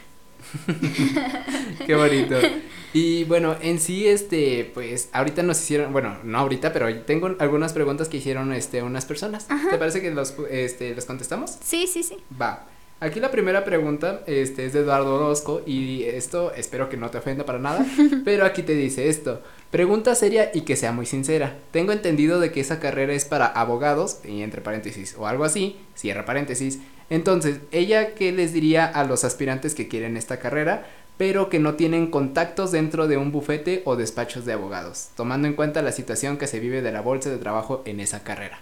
[1.87, 2.37] Qué bonito.
[2.94, 7.72] Y bueno, en sí, este, pues, ahorita nos hicieron, bueno, no ahorita, pero tengo algunas
[7.72, 9.46] preguntas que hicieron, este, unas personas.
[9.48, 9.68] Ajá.
[9.68, 11.59] ¿Te parece que los, este, los contestamos?
[11.61, 12.16] Sí, sí, sí.
[12.40, 12.68] Va.
[13.00, 17.18] Aquí la primera pregunta este, es de Eduardo Orozco y esto espero que no te
[17.18, 17.85] ofenda para nada,
[18.24, 19.42] pero aquí te dice esto.
[19.72, 21.59] Pregunta seria y que sea muy sincera.
[21.72, 25.76] Tengo entendido de que esa carrera es para abogados, y entre paréntesis, o algo así,
[25.96, 26.78] cierra paréntesis.
[27.11, 31.74] Entonces, ¿ella qué les diría a los aspirantes que quieren esta carrera, pero que no
[31.74, 36.37] tienen contactos dentro de un bufete o despachos de abogados, tomando en cuenta la situación
[36.37, 38.61] que se vive de la bolsa de trabajo en esa carrera?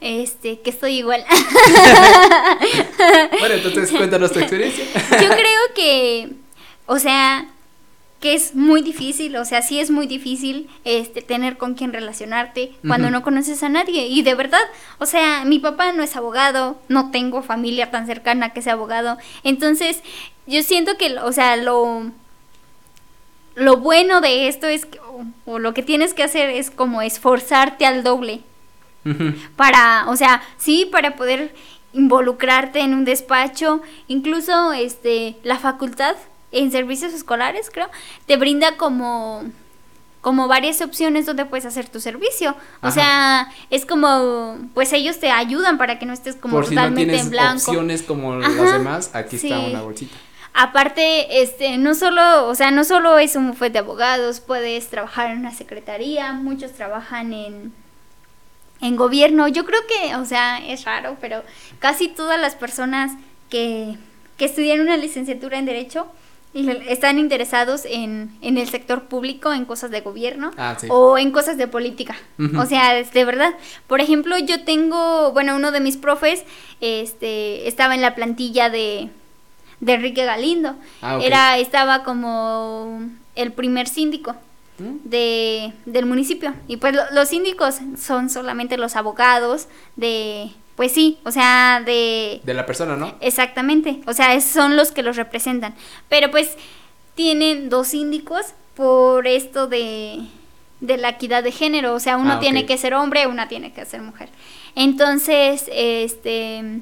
[0.00, 1.24] Este, que estoy igual.
[3.38, 4.84] Bueno, entonces cuéntanos tu experiencia.
[5.20, 6.32] Yo creo que,
[6.86, 7.46] o sea,
[8.24, 12.72] que es muy difícil, o sea, sí es muy difícil este tener con quién relacionarte
[12.88, 14.06] cuando no conoces a nadie.
[14.06, 14.62] Y de verdad,
[14.96, 19.18] o sea, mi papá no es abogado, no tengo familia tan cercana que sea abogado,
[19.42, 20.02] entonces
[20.46, 22.12] yo siento que, o sea, lo
[23.56, 24.98] lo bueno de esto es que,
[25.44, 28.40] o, lo que tienes que hacer es como esforzarte al doble.
[29.56, 31.54] Para, o sea, sí, para poder
[31.92, 36.16] involucrarte en un despacho, incluso este la facultad
[36.54, 37.88] en servicios escolares, creo,
[38.26, 39.44] te brinda como
[40.24, 42.56] como varias opciones donde puedes hacer tu servicio.
[42.80, 47.28] O sea, es como, pues ellos te ayudan para que no estés como totalmente en
[47.28, 47.70] blanco.
[47.70, 50.16] opciones como las demás, aquí está una bolsita.
[50.54, 55.30] Aparte, este, no solo, o sea, no solo es un bufete de abogados, puedes trabajar
[55.30, 57.74] en una secretaría, muchos trabajan en,
[58.80, 59.46] en gobierno.
[59.48, 61.42] Yo creo que, o sea, es raro, pero
[61.80, 63.12] casi todas las personas
[63.50, 63.98] que,
[64.38, 66.06] que estudian una licenciatura en Derecho
[66.54, 71.56] están interesados en, en el sector público, en cosas de gobierno ah, o en cosas
[71.56, 72.16] de política.
[72.56, 73.54] O sea, de verdad.
[73.86, 76.44] Por ejemplo, yo tengo, bueno, uno de mis profes
[76.80, 79.10] este, estaba en la plantilla de,
[79.80, 80.76] de Enrique Galindo.
[81.02, 83.02] Ah, Era, estaba como
[83.34, 84.36] el primer síndico.
[84.76, 85.08] ¿Mm?
[85.08, 91.30] De, del municipio y pues los síndicos son solamente los abogados de pues sí, o
[91.30, 92.40] sea, de...
[92.44, 93.14] De la persona, ¿no?
[93.20, 95.74] Exactamente, o sea, son los que los representan.
[96.08, 96.56] Pero pues
[97.14, 100.20] tienen dos síndicos por esto de,
[100.80, 103.72] de la equidad de género, o sea, uno ah, tiene que ser hombre, una tiene
[103.72, 104.28] que ser mujer.
[104.74, 106.80] Entonces, este...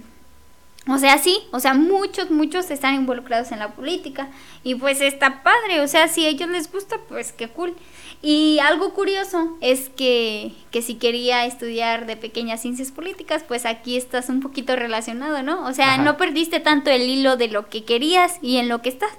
[0.88, 4.30] O sea, sí, o sea, muchos, muchos están involucrados en la política
[4.64, 7.76] y pues está padre, o sea, si a ellos les gusta, pues qué cool.
[8.24, 13.96] Y algo curioso es que, que si quería estudiar de pequeñas ciencias políticas, pues aquí
[13.96, 15.66] estás un poquito relacionado, ¿no?
[15.66, 18.90] O sea, no perdiste tanto el hilo de lo que querías y en lo que
[18.90, 19.10] estás.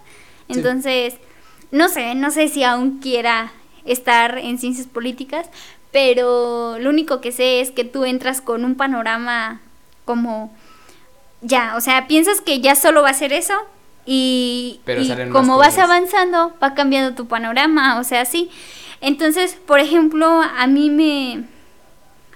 [0.48, 1.16] Entonces,
[1.72, 3.52] no sé, no sé si aún quiera
[3.84, 5.50] estar en ciencias políticas,
[5.92, 9.60] pero lo único que sé es que tú entras con un panorama
[10.06, 10.56] como
[11.42, 13.54] ya, o sea, piensas que ya solo va a ser eso
[14.06, 18.50] y, y como vas avanzando va cambiando tu panorama, o sea, sí.
[19.04, 21.44] Entonces, por ejemplo, a mí me...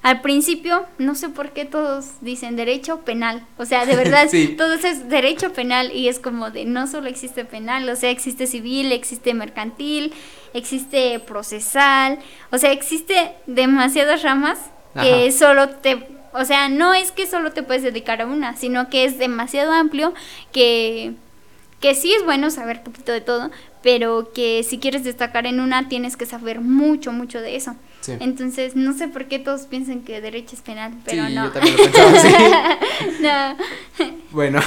[0.03, 3.45] Al principio, no sé por qué todos dicen derecho penal.
[3.57, 7.45] O sea, de verdad, todos es derecho penal y es como de no solo existe
[7.45, 10.13] penal, o sea, existe civil, existe mercantil,
[10.53, 12.19] existe procesal,
[12.51, 14.59] o sea, existe demasiadas ramas
[15.01, 18.89] que solo te, o sea, no es que solo te puedes dedicar a una, sino
[18.89, 20.13] que es demasiado amplio
[20.51, 21.15] que
[21.79, 23.51] que sí es bueno saber poquito de todo,
[23.83, 27.75] pero que si quieres destacar en una tienes que saber mucho, mucho de eso.
[28.19, 31.45] Entonces, no sé por qué todos piensan que derecho es penal, pero no.
[31.45, 32.77] Yo también lo pensaba
[33.99, 34.07] no.
[34.31, 34.61] Bueno,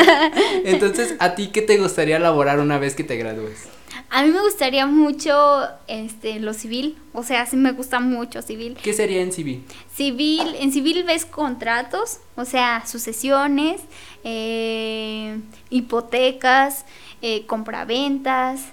[0.64, 3.66] entonces, ¿a ti qué te gustaría elaborar una vez que te gradúes?
[4.10, 8.76] A mí me gustaría mucho este lo civil, o sea, sí me gusta mucho civil.
[8.80, 9.64] ¿Qué sería en civil?
[9.92, 13.80] Civil, en civil ves contratos, o sea, sucesiones,
[14.22, 15.38] eh,
[15.70, 16.84] hipotecas,
[17.28, 18.66] eh, compraventas,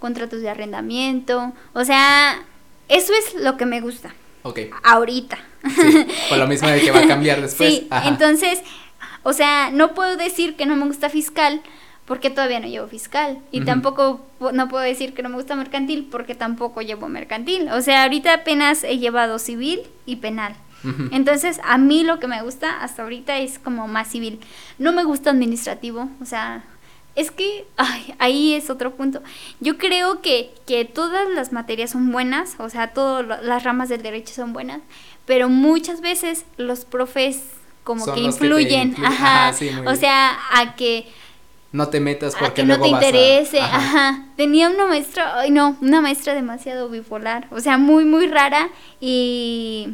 [0.00, 2.42] contratos de arrendamiento, o sea,
[2.88, 4.12] eso es lo que me gusta.
[4.42, 4.58] Ok.
[4.82, 5.38] Ahorita.
[5.76, 7.72] Sí, por lo mismo de que va a cambiar después.
[7.72, 8.62] Sí, entonces,
[9.22, 11.62] o sea, no puedo decir que no me gusta fiscal
[12.04, 13.38] porque todavía no llevo fiscal.
[13.52, 17.68] Y tampoco no puedo decir que no me gusta mercantil porque tampoco llevo mercantil.
[17.70, 20.56] O sea, ahorita apenas he llevado civil y penal.
[21.12, 24.40] Entonces, a mí lo que me gusta hasta ahorita es como más civil.
[24.78, 26.64] No me gusta administrativo, o sea,
[27.16, 29.22] es que ay, ahí es otro punto.
[29.60, 34.02] Yo creo que, que todas las materias son buenas, o sea, todas las ramas del
[34.02, 34.80] derecho son buenas,
[35.26, 37.42] pero muchas veces los profes
[37.84, 39.54] como que influyen, ajá,
[39.86, 41.08] o sea, a que
[41.72, 44.24] no te metas porque a que no te interese, ajá.
[44.36, 48.68] Tenía una maestra, ay no, una maestra demasiado bipolar, o sea, muy muy rara
[49.00, 49.88] y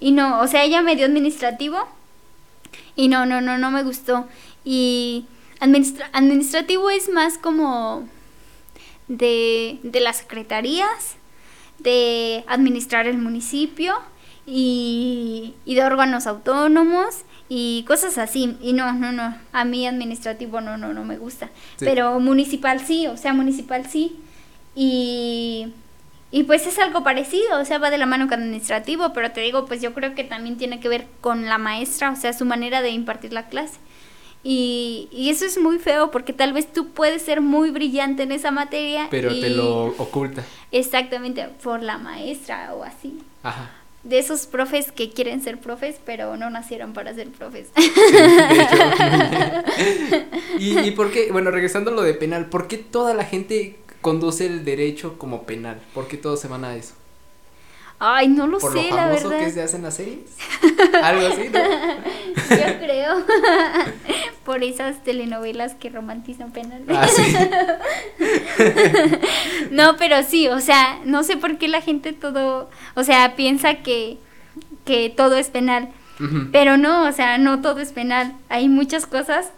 [0.00, 1.78] y no, o sea, ella me dio administrativo
[2.96, 4.26] y no, no, no, no me gustó
[4.64, 5.26] y
[6.12, 8.08] administrativo es más como
[9.08, 11.16] de de las secretarías,
[11.78, 13.94] de administrar el municipio
[14.46, 18.56] y, y de órganos autónomos y cosas así.
[18.60, 21.50] Y no, no, no, a mí administrativo no, no, no me gusta.
[21.78, 24.16] Pero municipal sí, o sea, municipal sí.
[24.74, 25.72] Y,
[26.30, 29.40] y pues es algo parecido, o sea, va de la mano con administrativo, pero te
[29.40, 32.44] digo, pues yo creo que también tiene que ver con la maestra, o sea, su
[32.44, 33.78] manera de impartir la clase.
[34.44, 38.32] Y, y eso es muy feo porque tal vez tú puedes ser muy brillante en
[38.32, 39.08] esa materia.
[39.10, 40.44] Pero te lo oculta.
[40.70, 43.18] Exactamente, por la maestra o así.
[43.42, 43.70] Ajá
[44.04, 47.68] de esos profes que quieren ser profes, pero no nacieron para ser profes.
[50.58, 51.32] ¿Y, ¿Y por qué?
[51.32, 55.44] Bueno, regresando a lo de penal, ¿por qué toda la gente conduce el derecho como
[55.44, 55.80] penal?
[55.94, 56.94] ¿Por qué todos se van a eso?
[57.98, 59.38] Ay, no lo ¿Por sé, lo la verdad.
[59.38, 60.30] que se hacen las series?
[61.02, 61.60] Algo así, ¿no?
[62.56, 63.24] Yo creo.
[64.44, 66.82] Por esas telenovelas que romantizan penal.
[66.88, 67.22] Ah, sí.
[69.70, 73.76] No, pero sí, o sea, no sé por qué la gente todo, o sea, piensa
[73.76, 74.18] que,
[74.84, 75.88] que todo es penal.
[76.52, 78.34] Pero no, o sea, no todo es penal.
[78.48, 79.50] Hay muchas cosas,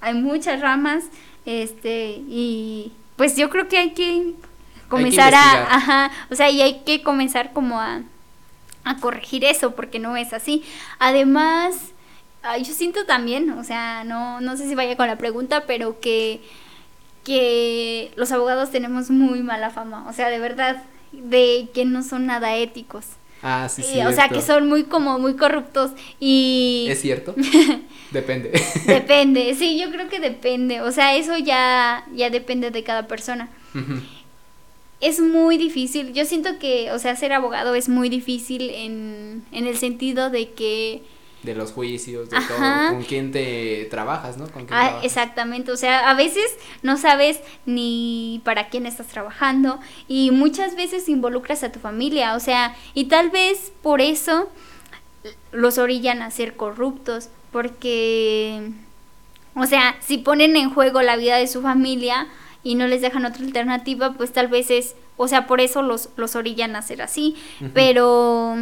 [0.00, 1.04] hay muchas ramas,
[1.44, 4.32] este, y pues yo creo que hay que
[4.96, 8.02] comenzar a, ajá, o sea, y hay que comenzar como a,
[8.84, 10.62] a corregir eso, porque no es así.
[10.98, 11.92] Además,
[12.58, 16.42] yo siento también, o sea, no, no sé si vaya con la pregunta, pero que,
[17.24, 20.82] que los abogados tenemos muy mala fama, o sea, de verdad,
[21.12, 23.06] de que no son nada éticos.
[23.46, 24.00] Ah, sí, sí.
[24.00, 27.34] o sea, que son muy como muy corruptos y ¿Es cierto?
[28.10, 28.52] Depende.
[28.86, 33.50] depende, sí, yo creo que depende, o sea, eso ya ya depende de cada persona.
[33.74, 34.00] Ujú.
[35.00, 39.66] Es muy difícil, yo siento que, o sea, ser abogado es muy difícil en, en
[39.66, 41.02] el sentido de que
[41.42, 42.84] De los juicios, de todo.
[42.86, 44.50] ¿Con quién te trabajas, no?
[44.50, 45.04] ¿Con quién Ah, trabajas?
[45.04, 46.46] exactamente, o sea, a veces
[46.82, 49.78] no sabes ni para quién estás trabajando
[50.08, 54.48] y muchas veces involucras a tu familia, o sea, y tal vez por eso
[55.52, 58.70] los orillan a ser corruptos, porque,
[59.54, 62.26] o sea, si ponen en juego la vida de su familia
[62.64, 66.08] y no les dejan otra alternativa, pues tal vez es, o sea, por eso los,
[66.16, 67.36] los orillan a ser así,
[67.72, 68.56] pero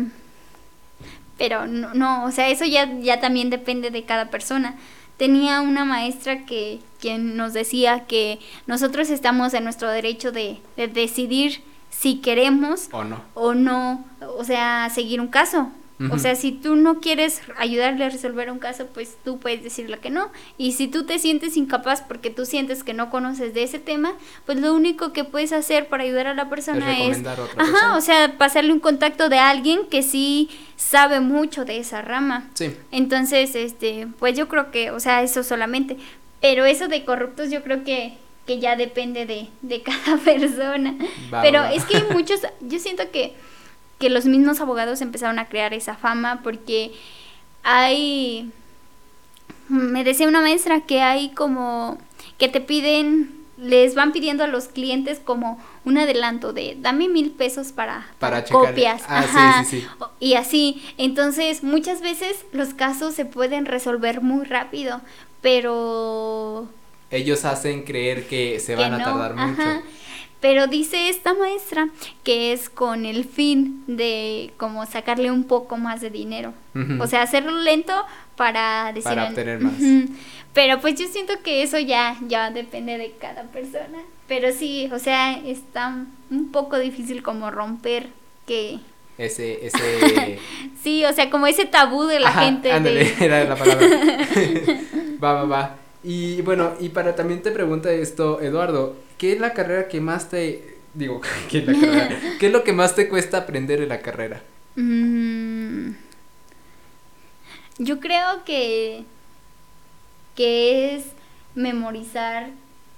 [1.38, 4.76] pero no, no, o sea, eso ya, ya también depende de cada persona.
[5.16, 10.88] Tenía una maestra que, que nos decía que nosotros estamos en nuestro derecho de, de
[10.88, 13.22] decidir si queremos ¿O no?
[13.34, 14.04] o no,
[14.38, 15.68] o sea, seguir un caso.
[16.10, 19.98] O sea, si tú no quieres ayudarle a resolver un caso, pues tú puedes decirle
[19.98, 20.30] que no.
[20.58, 24.14] Y si tú te sientes incapaz porque tú sientes que no conoces de ese tema,
[24.46, 27.62] pues lo único que puedes hacer para ayudar a la persona es, recomendar a otra
[27.62, 27.96] ajá, persona.
[27.96, 32.48] o sea, pasarle un contacto de alguien que sí sabe mucho de esa rama.
[32.54, 32.74] Sí.
[32.90, 35.96] Entonces, este, pues yo creo que, o sea, eso solamente.
[36.40, 38.14] Pero eso de corruptos yo creo que,
[38.46, 40.96] que ya depende de, de cada persona.
[41.32, 41.72] Va, Pero va.
[41.72, 43.34] es que hay muchos, yo siento que,
[44.02, 46.90] que los mismos abogados empezaron a crear esa fama porque
[47.62, 48.52] hay,
[49.68, 51.98] me decía una maestra que hay como,
[52.36, 57.30] que te piden, les van pidiendo a los clientes como un adelanto de dame mil
[57.30, 59.04] pesos para, Para copias.
[59.06, 59.64] Ah, Ajá.
[59.64, 59.88] sí, sí.
[60.18, 65.00] Y así, entonces muchas veces los casos se pueden resolver muy rápido,
[65.40, 66.68] pero
[67.10, 69.80] Ellos hacen creer que se que van a tardar mucho.
[70.42, 71.88] Pero dice esta maestra
[72.24, 76.52] que es con el fin de como sacarle un poco más de dinero.
[77.00, 77.94] O sea, hacerlo lento
[78.36, 79.74] para decir Para obtener más.
[80.52, 84.00] Pero pues yo siento que eso ya ya depende de cada persona.
[84.26, 88.08] Pero sí, o sea, está un poco difícil como romper
[88.44, 88.80] que
[89.18, 90.38] Ese, ese.
[90.82, 93.86] sí, o sea, como ese tabú de la Ajá, gente ándale, de era la palabra.
[95.22, 95.76] va, va, va.
[96.04, 100.28] Y bueno, y para también te pregunta esto, Eduardo, ¿qué es la carrera que más
[100.30, 102.20] te digo, ¿qué es la carrera?
[102.40, 104.42] ¿Qué es lo que más te cuesta aprender en la carrera?
[104.74, 105.92] Mm,
[107.78, 109.04] yo creo que
[110.34, 111.04] que es
[111.54, 112.50] memorizar.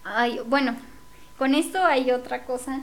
[0.02, 0.74] Ay, bueno,
[1.36, 2.80] con esto hay otra cosa.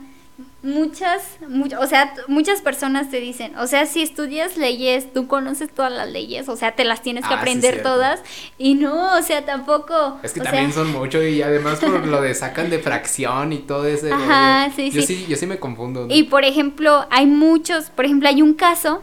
[0.62, 5.70] Muchas, much- o sea, muchas personas te dicen, o sea, si estudias leyes, tú conoces
[5.74, 8.20] todas las leyes, o sea, te las tienes que Ah, aprender todas.
[8.58, 10.18] Y no, o sea, tampoco.
[10.22, 13.58] Es que también sea, son mucho y además por lo de sacan de fracción y
[13.58, 15.06] todo ese Ajá, sí, yo sí.
[15.16, 15.26] sí.
[15.28, 16.06] Yo sí me confundo.
[16.06, 16.14] ¿no?
[16.14, 19.02] Y por ejemplo, hay muchos, por ejemplo, hay un caso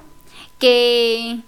[0.59, 1.39] que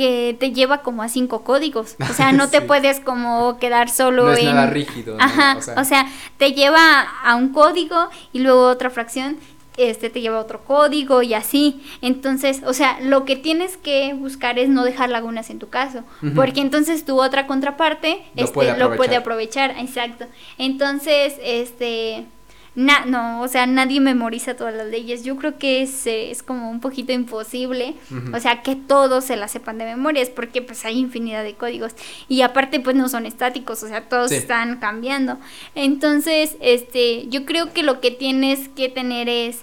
[0.00, 1.96] que te lleva como a cinco códigos.
[2.08, 2.64] O sea, no te Sí.
[2.66, 5.22] puedes como quedar solo No es en nada rígido, ¿no?
[5.22, 6.06] Ajá, O sea-
[6.38, 9.36] te lleva a un código y luego otra fracción
[9.76, 11.80] este te lleva a otro código y así.
[12.02, 16.02] Entonces, o sea, lo que tienes que buscar es no dejar lagunas en tu caso,
[16.34, 20.26] porque entonces tu otra contraparte Lo este, puede lo puede aprovechar, exacto.
[20.58, 22.26] Entonces, este
[22.74, 25.24] na- no, o sea, nadie memoriza todas las leyes.
[25.24, 27.94] Yo creo que es, eh, es como un poquito imposible,
[28.32, 31.54] o sea, que todos se las sepan de memoria, es porque pues hay infinidad de
[31.54, 31.92] códigos
[32.28, 34.36] y aparte pues no son estáticos, o sea, todos Sí.
[34.36, 35.38] están cambiando.
[35.74, 39.62] Entonces, este, yo creo que lo que tienes que tener es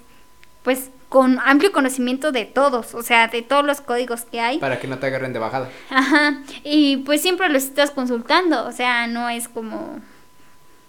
[0.64, 4.58] pues con amplio conocimiento de todos, o sea, de todos los códigos que hay.
[4.58, 5.70] Para que no te agarren de bajada.
[5.90, 10.02] Ajá, y pues siempre los estás consultando, o sea, no es como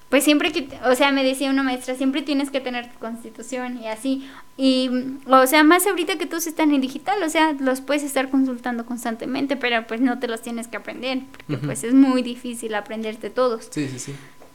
[0.08, 3.78] pues siempre que, o sea, me decía una maestra, siempre tienes que tener tu constitución
[3.82, 4.28] y así.
[4.56, 4.90] Y,
[5.26, 8.86] o sea, más ahorita que todos están en digital, o sea, los puedes estar consultando
[8.86, 13.28] constantemente, pero pues no te los tienes que aprender, porque pues es muy difícil aprenderte
[13.28, 13.68] todos.
[13.70, 14.14] Sí, sí, sí.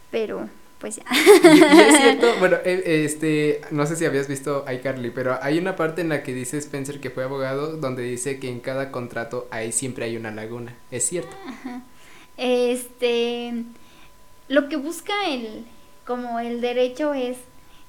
[0.09, 0.49] Pero,
[0.79, 1.03] pues ya.
[1.53, 5.59] Y, y es cierto, bueno, eh, este, no sé si habías visto iCarly, pero hay
[5.59, 8.91] una parte en la que dice Spencer que fue abogado donde dice que en cada
[8.91, 10.75] contrato ahí siempre hay una laguna.
[10.89, 11.35] ¿Es cierto?
[12.37, 13.53] Este,
[14.47, 15.65] lo que busca el,
[16.05, 17.37] como el derecho es,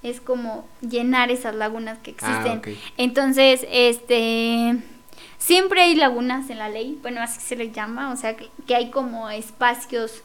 [0.03, 2.79] es como llenar esas lagunas que Ah, existen.
[2.97, 4.77] Entonces, este,
[5.39, 8.75] siempre hay lagunas en la ley, bueno, así se les llama, o sea, que, que
[8.75, 10.23] hay como espacios,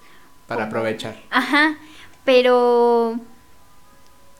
[0.47, 1.15] Para Como- aprovechar.
[1.29, 1.77] ajá,
[2.25, 3.15] pero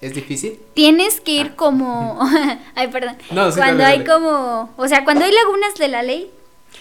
[0.02, 0.60] ¿Es difícil?
[0.74, 1.56] tienes que ir Ah.
[1.56, 2.20] como,
[2.76, 6.32] ay, perdón, No, sí, cuando hay como, o sea, cuando hay lagunas de la ley,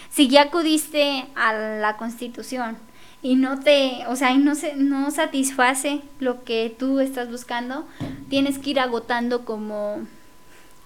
[0.09, 2.77] si ya acudiste a la Constitución
[3.21, 7.85] y no te, o sea, y no se, no satisface lo que tú estás buscando,
[8.29, 10.07] tienes que ir agotando como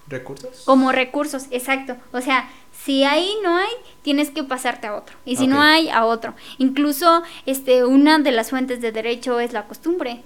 [0.07, 0.63] ¿Recursos?
[0.65, 1.95] como recursos, exacto.
[2.11, 3.71] O sea, si ahí no hay,
[4.01, 5.15] tienes que pasarte a otro.
[5.25, 6.33] Y si no hay, a otro.
[6.57, 10.23] Incluso, este, una de las fuentes de derecho es la costumbre.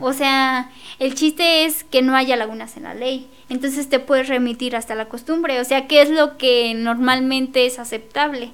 [0.00, 3.28] O sea, el chiste es que no haya lagunas en la ley.
[3.48, 5.60] Entonces te puedes remitir hasta la costumbre.
[5.60, 8.52] O sea, ¿qué es lo que normalmente es aceptable?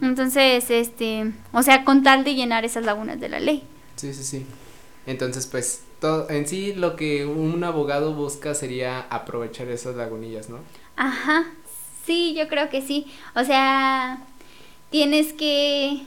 [0.00, 3.64] Entonces, este, o sea, con tal de llenar esas lagunas de la ley.
[3.96, 4.46] Sí, sí, sí.
[5.06, 10.58] Entonces, pues, todo, en sí lo que un abogado busca sería aprovechar esas lagunillas, ¿no?
[10.96, 11.46] Ajá,
[12.04, 13.06] sí, yo creo que sí.
[13.34, 14.22] O sea,
[14.90, 16.02] tienes que,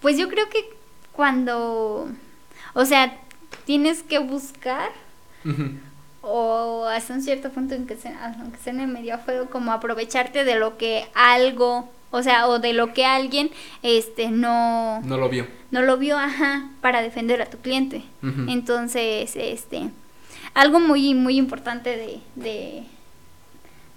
[0.00, 0.70] pues yo creo que
[1.12, 2.08] cuando,
[2.74, 3.18] o sea,
[3.70, 4.90] tienes que buscar
[6.22, 10.56] o hasta un cierto punto en que se, aunque suene medio feo, como aprovecharte de
[10.56, 13.48] lo que algo, o sea, o de lo que alguien,
[13.84, 15.46] este, no, No lo vio.
[15.70, 18.02] no lo vio, ajá, para defender a tu cliente.
[18.48, 19.88] Entonces, este,
[20.52, 22.82] algo muy, muy importante de, de,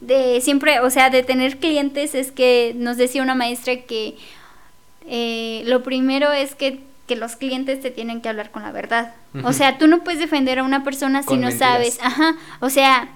[0.01, 4.17] de siempre, o sea, de tener clientes es que nos decía una maestra que
[5.07, 9.13] eh, lo primero es que, que los clientes te tienen que hablar con la verdad.
[9.43, 11.59] O sea, tú no puedes defender a una persona si no mentiras.
[11.59, 13.09] sabes, ajá, o sea,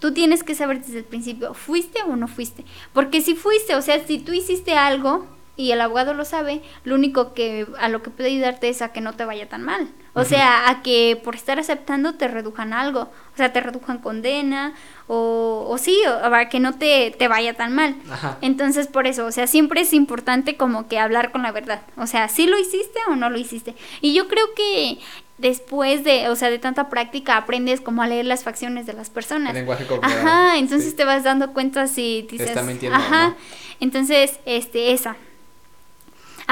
[0.00, 2.64] tú tienes que saber desde el principio, ¿fuiste o no fuiste?
[2.92, 5.26] Porque si fuiste, o sea, si tú hiciste algo
[5.56, 8.92] y el abogado lo sabe, lo único que a lo que puede ayudarte es a
[8.92, 9.88] que no te vaya tan mal.
[10.14, 13.10] O sea, a que por estar aceptando te redujan algo.
[13.32, 14.74] O sea, te redujan condena
[15.06, 17.96] o, o sí, o a que no te, te vaya tan mal.
[18.10, 18.36] Ajá.
[18.42, 21.80] Entonces, por eso, o sea, siempre es importante como que hablar con la verdad.
[21.96, 23.74] O sea, si lo hiciste o no lo hiciste.
[24.02, 24.98] Y yo creo que
[25.38, 29.08] después de, o sea, de tanta práctica aprendes como a leer las facciones de las
[29.08, 29.50] personas.
[29.50, 30.12] El lenguaje corporal.
[30.18, 30.96] Ajá, entonces Sí.
[30.96, 33.28] te vas dando cuenta si dices, está mintiendo ajá.
[33.30, 33.36] no.
[33.80, 35.16] Entonces, este esa.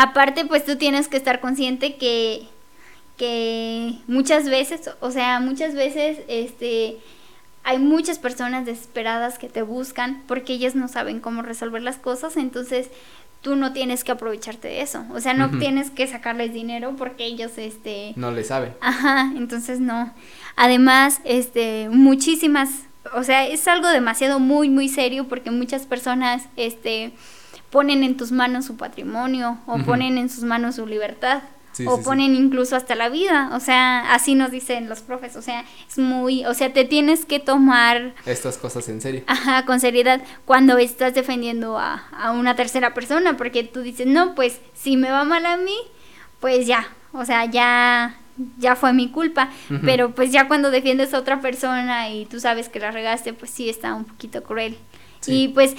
[0.02, 2.48] Aparte, pues tú tienes que estar consciente que
[3.20, 6.96] que muchas veces, o sea, muchas veces este
[7.64, 12.38] hay muchas personas desesperadas que te buscan porque ellas no saben cómo resolver las cosas,
[12.38, 12.88] entonces
[13.42, 15.04] tú no tienes que aprovecharte de eso.
[15.12, 18.72] O sea, no tienes que sacarles dinero porque ellos este No le sabe.
[18.80, 20.14] Ajá, entonces no.
[20.56, 22.70] Además, este, muchísimas,
[23.14, 27.12] o sea, es algo demasiado muy, muy serio porque muchas personas, este,
[27.70, 31.42] ponen en tus manos su patrimonio o ponen en sus manos su libertad.
[31.72, 32.04] Sí, o sí, sí.
[32.04, 35.98] ponen incluso hasta la vida, o sea, así nos dicen los profes, o sea, es
[35.98, 39.22] muy, o sea, te tienes que tomar Estas cosas en serio.
[39.28, 44.34] Ajá, con seriedad cuando estás defendiendo a, a una tercera persona, porque tú dices, no,
[44.34, 45.76] pues si me va mal a mí,
[46.40, 48.16] pues ya, o sea, ya,
[48.58, 49.50] ya fue mi culpa,
[49.84, 53.50] pero pues ya cuando defiendes a otra persona y tú sabes que la regaste, pues
[53.52, 54.76] sí está un poquito cruel.
[55.26, 55.76] Y pues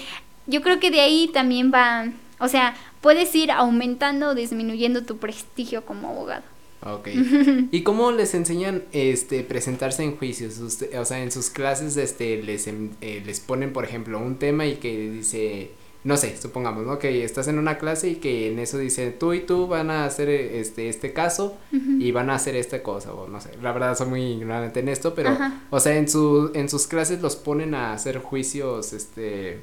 [0.48, 5.18] yo creo que de ahí también va, o sea, puedes ir aumentando o disminuyendo tu
[5.18, 6.44] prestigio como abogado.
[6.84, 7.10] Ok.
[7.72, 10.58] ¿Y cómo les enseñan este presentarse en juicios?
[10.58, 14.38] Usted- o sea, en sus clases este les em- eh, les ponen, por ejemplo, un
[14.38, 15.72] tema y que dice,
[16.04, 16.98] no sé, supongamos, ¿no?
[16.98, 20.06] Que estás en una clase y que en eso dice, tú y tú van a
[20.06, 23.52] hacer eh, este este caso y van a hacer esta cosa o no sé.
[23.62, 25.62] La verdad soy muy ignorante en esto, pero Ajá.
[25.70, 29.60] o sea, en su en sus clases los ponen a hacer juicios este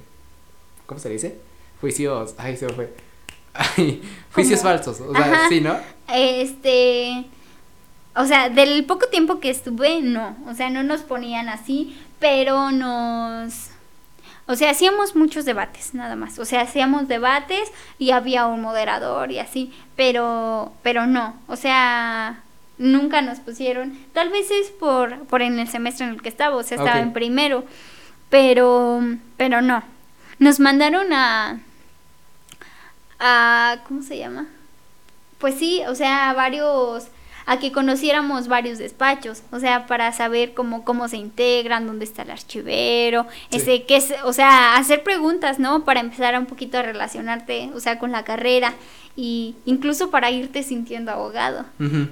[0.88, 1.38] ¿cómo se dice?
[1.82, 2.92] Juicios, ay, se me fue.
[3.54, 4.00] Ay,
[4.32, 5.48] juicios falsos, o sea, Ajá.
[5.48, 5.76] sí, ¿no?
[6.12, 7.24] Este,
[8.14, 12.70] o sea, del poco tiempo que estuve, no, o sea, no nos ponían así, pero
[12.70, 13.70] nos,
[14.46, 19.32] o sea, hacíamos muchos debates, nada más, o sea, hacíamos debates y había un moderador
[19.32, 22.44] y así, pero, pero no, o sea,
[22.76, 26.54] nunca nos pusieron, tal vez es por, por en el semestre en el que estaba,
[26.54, 27.64] o sea, estaba en primero,
[28.30, 29.02] pero,
[29.36, 29.82] pero no,
[30.38, 31.60] nos mandaron a,
[33.18, 34.46] a, ¿cómo se llama?
[35.38, 37.08] Pues sí, o sea, a varios,
[37.46, 42.22] a que conociéramos varios despachos, o sea, para saber cómo, cómo se integran, dónde está
[42.22, 45.84] el archivero, ese, qué es, o sea, hacer preguntas, ¿no?
[45.84, 48.74] Para empezar a un poquito a relacionarte, o sea, con la carrera
[49.16, 51.64] y incluso para irte sintiendo abogado.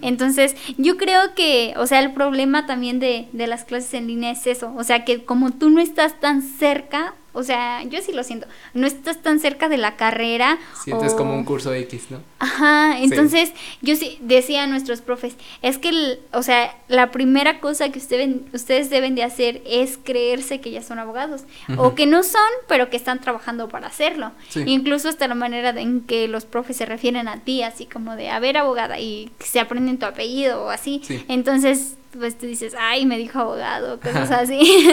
[0.03, 4.33] Entonces, yo creo que, o sea, el problema también de, de las clases en línea
[4.33, 8.12] es eso, o sea, que como tú no estás tan cerca, o sea, yo sí
[8.12, 8.47] lo siento.
[8.72, 10.59] No estás tan cerca de la carrera.
[10.82, 12.22] Sientes como un curso X, ¿no?
[12.39, 17.91] Ajá, entonces yo sí decía a nuestros profes, es que, o sea, la primera cosa
[17.91, 21.43] que ustedes, ustedes deben de hacer es creerse que ya son abogados.
[21.76, 24.32] O que no son, pero que están trabajando para hacerlo.
[24.55, 28.30] Incluso hasta la manera en que los profes se refieren a ti, así como de,
[28.30, 31.03] a ver, abogada, y se aprenden tu apellido o así.
[31.28, 34.88] Entonces, pues tú dices, ay, me dijo abogado, cosas así.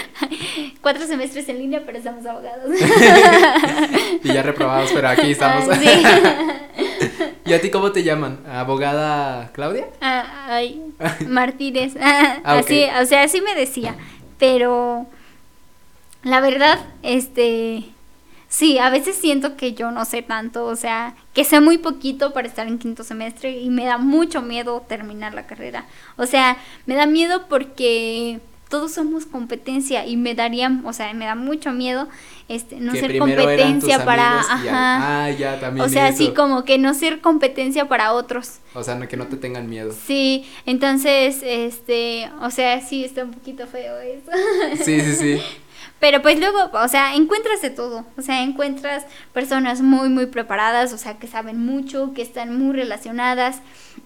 [0.80, 2.70] Cuatro semestres en línea, pero estamos abogados.
[4.22, 5.68] y ya reprobados, pero aquí estamos.
[5.70, 6.60] Ah,
[7.46, 8.40] ¿Y a ti cómo te llaman?
[8.46, 9.86] ¿Abogada Claudia?
[10.00, 10.82] Ah, ay,
[11.26, 11.94] Martínez.
[12.00, 13.94] Ah, así, o sea, así me decía.
[14.38, 15.06] Pero
[16.22, 17.84] la verdad, este,
[18.54, 22.32] Sí, a veces siento que yo no sé tanto, o sea, que sé muy poquito
[22.32, 25.86] para estar en quinto semestre y me da mucho miedo terminar la carrera.
[26.16, 28.38] O sea, me da miedo porque
[28.68, 32.06] todos somos competencia y me daría, o sea, me da mucho miedo
[32.48, 35.24] este no ser competencia para ajá.
[35.24, 35.84] Ah, ya también.
[35.84, 38.60] O sea, así como que no ser competencia para otros.
[38.72, 39.92] O sea, que no te tengan miedo.
[40.06, 44.30] Sí, entonces este, o sea, sí está un poquito feo eso.
[44.84, 45.42] Sí, sí, sí.
[46.00, 48.04] Pero pues luego, o sea, encuentras de todo.
[48.18, 52.74] O sea, encuentras personas muy, muy preparadas, o sea, que saben mucho, que están muy
[52.74, 53.60] relacionadas.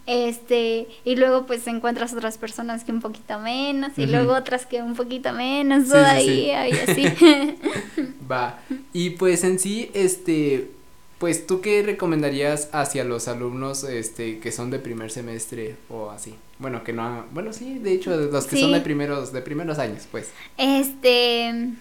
[0.06, 4.82] Este, y luego pues encuentras otras personas que un poquito menos, y luego otras que
[4.82, 7.04] un poquito menos, todo ahí, ahí, así.
[8.30, 8.60] Va.
[8.92, 10.70] Y pues en sí, este,
[11.18, 16.34] pues tú qué recomendarías hacia los alumnos este que son de primer semestre o así.
[16.58, 20.06] Bueno, que no, bueno, sí, de hecho los que son de primeros de primeros años,
[20.10, 20.30] pues.
[20.56, 21.74] Este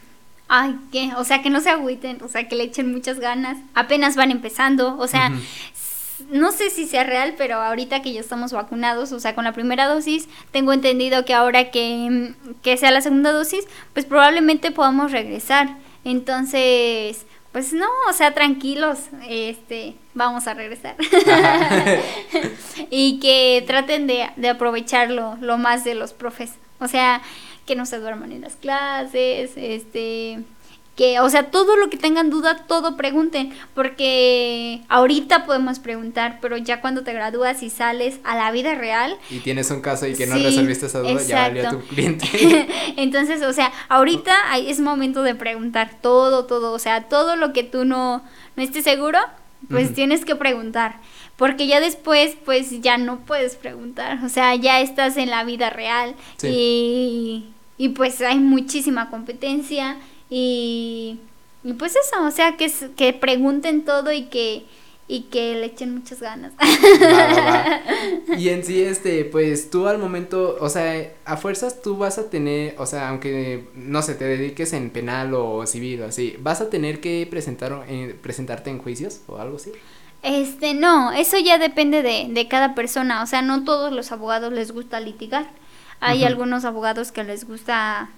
[0.49, 3.57] Ay, que, o sea, que no se agüiten, o sea, que le echen muchas ganas.
[3.73, 5.31] Apenas van empezando, o sea,
[6.29, 9.51] no sé si sea real, pero ahorita que ya estamos vacunados, o sea, con la
[9.51, 12.33] primera dosis, tengo entendido que ahora que,
[12.63, 15.77] que sea la segunda dosis, pues probablemente podamos regresar.
[16.05, 20.95] Entonces, pues no, o sea, tranquilos, este, vamos a regresar.
[22.89, 26.53] y que traten de, de aprovecharlo lo más de los profes.
[26.79, 27.21] O sea,
[27.65, 30.39] que no se duerman en las clases, este,
[30.97, 36.57] que, o sea, todo lo que tengan duda, todo pregunten, porque ahorita podemos preguntar, pero
[36.57, 39.15] ya cuando te gradúas y sales a la vida real.
[39.29, 42.27] Y tienes un caso y que no resolviste esa duda, ya valió tu cliente.
[42.97, 47.61] Entonces, o sea, ahorita es momento de preguntar todo, todo, o sea, todo lo que
[47.61, 48.23] tú no,
[48.55, 49.19] no estés seguro,
[49.69, 50.99] pues tienes que preguntar.
[51.35, 54.17] Porque ya después, pues ya no puedes preguntar.
[54.25, 56.15] O sea, ya estás en la vida real.
[56.41, 59.97] Y y pues hay muchísima competencia
[60.29, 61.19] y,
[61.63, 64.65] y pues eso, o sea, que, que pregunten todo y que,
[65.07, 66.53] y que le echen muchas ganas.
[68.37, 72.29] Y en sí, este, pues tú al momento, o sea, a fuerzas tú vas a
[72.29, 76.61] tener, o sea, aunque, no sé, te dediques en penal o civil o así, ¿vas
[76.61, 79.71] a tener que presentar, eh, presentarte en juicios o algo así?
[80.23, 84.51] Este, no, eso ya depende de, de cada persona, o sea, no todos los abogados
[84.51, 85.49] les gusta litigar.
[85.99, 88.09] Hay algunos abogados que les gusta,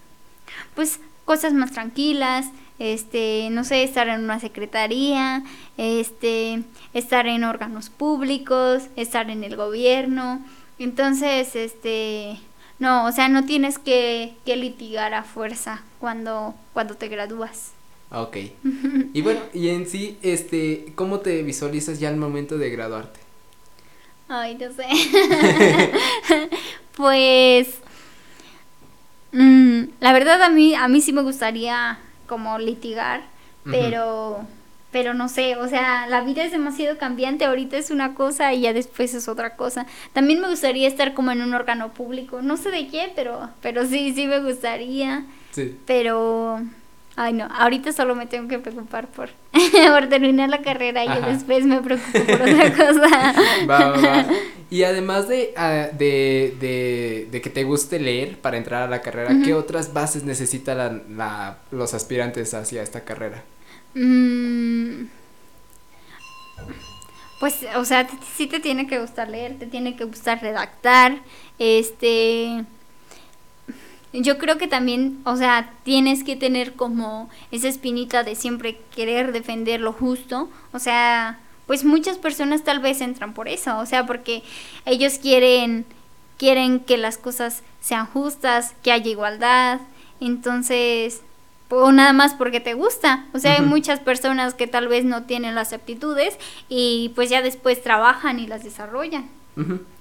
[0.76, 0.99] pues,
[1.30, 2.47] cosas más tranquilas,
[2.80, 5.43] este, no sé, estar en una secretaría,
[5.77, 6.63] este,
[6.95, 10.43] estar en órganos públicos, estar en el gobierno.
[10.80, 12.39] Entonces, este,
[12.80, 17.73] no, o sea, no tienes que, que litigar a fuerza cuando, cuando te gradúas.
[18.11, 18.38] Ok.
[19.13, 23.19] y bueno, y en sí, este, ¿cómo te visualizas ya al momento de graduarte?
[24.27, 24.88] Ay, no sé.
[26.97, 27.67] pues
[29.32, 33.21] mm, la verdad a mí a mí sí me gustaría como litigar,
[33.63, 34.45] pero
[34.91, 38.61] pero no sé, o sea, la vida es demasiado cambiante, ahorita es una cosa y
[38.61, 39.86] ya después es otra cosa.
[40.13, 43.86] También me gustaría estar como en un órgano público, no sé de qué, pero pero
[43.86, 45.25] sí sí me gustaría.
[45.51, 45.77] Sí.
[45.86, 46.61] Pero
[47.22, 49.30] Ay, no, ahorita solo me tengo que preocupar por,
[49.89, 53.34] por terminar la carrera y después me preocupo por otra cosa.
[53.70, 54.26] Va, va, va.
[54.70, 59.01] Y además de, ah, de, de, de, que te guste leer para entrar a la
[59.01, 63.43] carrera, ¿qué otras bases necesitan la, los aspirantes hacia esta carrera?
[63.95, 65.07] Mm,
[67.41, 68.07] pues, o sea,
[68.38, 71.17] sí te tiene que gustar leer, te tiene que gustar redactar,
[71.57, 72.63] este
[74.14, 79.32] yo creo que también, o sea, tienes que tener como esa espinita de siempre querer
[79.32, 84.05] defender lo justo, o sea, pues muchas personas tal vez entran por eso, o sea,
[84.05, 84.43] porque
[84.86, 85.86] ellos quieren
[86.38, 89.82] quieren que las cosas sean justas, que haya igualdad,
[90.22, 91.22] entonces
[91.70, 93.28] o nada más porque te gusta.
[93.34, 96.38] O sea, hay muchas personas que tal vez no tienen las aptitudes
[96.68, 99.30] y pues ya después trabajan y las desarrollan.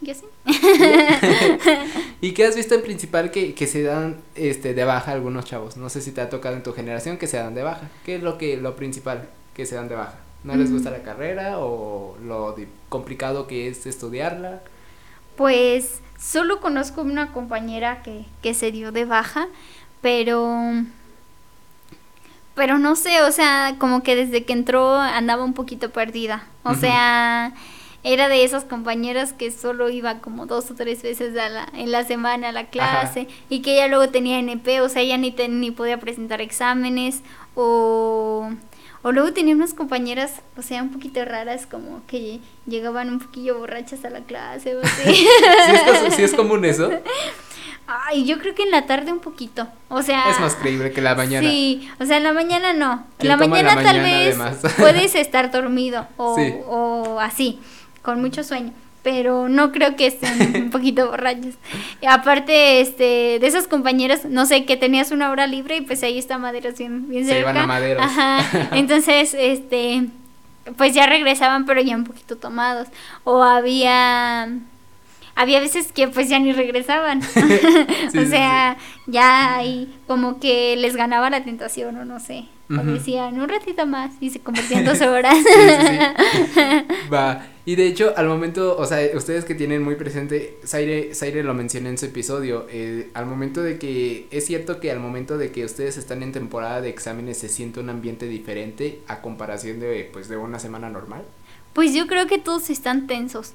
[0.00, 0.24] ¿Y así?
[2.20, 5.76] ¿Y qué has visto en principal que, que, se dan este de baja algunos chavos?
[5.76, 7.90] No sé si te ha tocado en tu generación que se dan de baja.
[8.04, 10.18] ¿Qué es lo que lo principal que se dan de baja?
[10.44, 12.54] ¿No les gusta la carrera o lo
[12.88, 14.62] complicado que es estudiarla?
[15.36, 19.48] Pues solo conozco una compañera que, que se dio de baja,
[20.00, 20.84] pero
[22.58, 26.44] pero no sé, o sea, como que desde que entró andaba un poquito perdida.
[26.64, 27.52] O sea,
[28.04, 31.90] era de esas compañeras que solo iba como dos o tres veces a la, en
[31.90, 35.34] la semana a la clase y que ella luego tenía NP, o sea, ella ni,
[35.48, 37.22] ni podía presentar exámenes
[37.54, 38.50] o,
[39.02, 43.58] o luego tenía unas compañeras, o sea, un poquito raras, como que llegaban un poquillo
[43.58, 45.02] borrachas a la clase o así.
[45.14, 45.28] ¿Sí,
[46.06, 46.90] es, ¿Sí es común eso?
[47.90, 49.66] Ay, yo creo que en la tarde un poquito.
[49.88, 50.30] O sea.
[50.30, 51.48] Es más creíble que la mañana.
[51.48, 53.06] Sí, o sea, en la mañana no.
[53.18, 54.36] En la mañana, tal vez
[54.78, 56.34] puedes estar dormido o,
[56.68, 57.60] o así,
[58.02, 58.72] con mucho sueño.
[59.02, 61.54] Pero no creo que estén un poquito borrachos.
[62.00, 66.02] Y aparte, este, de esas compañeras, no sé, que tenías una hora libre y pues
[66.02, 67.36] ahí está Maderos bien, bien cerca.
[67.36, 68.02] Se iban a Maderos.
[68.04, 68.68] Ajá.
[68.76, 70.06] Entonces, este,
[70.76, 72.88] pues ya regresaban, pero ya un poquito tomados.
[73.24, 74.48] O había
[75.38, 77.20] había veces que pues ya ni regresaban.
[78.08, 78.76] o sea,
[79.06, 82.46] ya ahí como que les ganaba la tentación o no sé.
[82.70, 85.36] O decían un ratito más y se convertían dos horas.
[87.10, 87.46] Va.
[87.68, 91.52] Y de hecho, al momento, o sea, ustedes que tienen muy presente, Zaire, Zaire lo
[91.52, 95.52] mencioné en su episodio, eh, al momento de que, es cierto que al momento de
[95.52, 100.08] que ustedes están en temporada de exámenes se siente un ambiente diferente a comparación de,
[100.10, 101.24] pues, de una semana normal.
[101.74, 103.52] Pues yo creo que todos están tensos.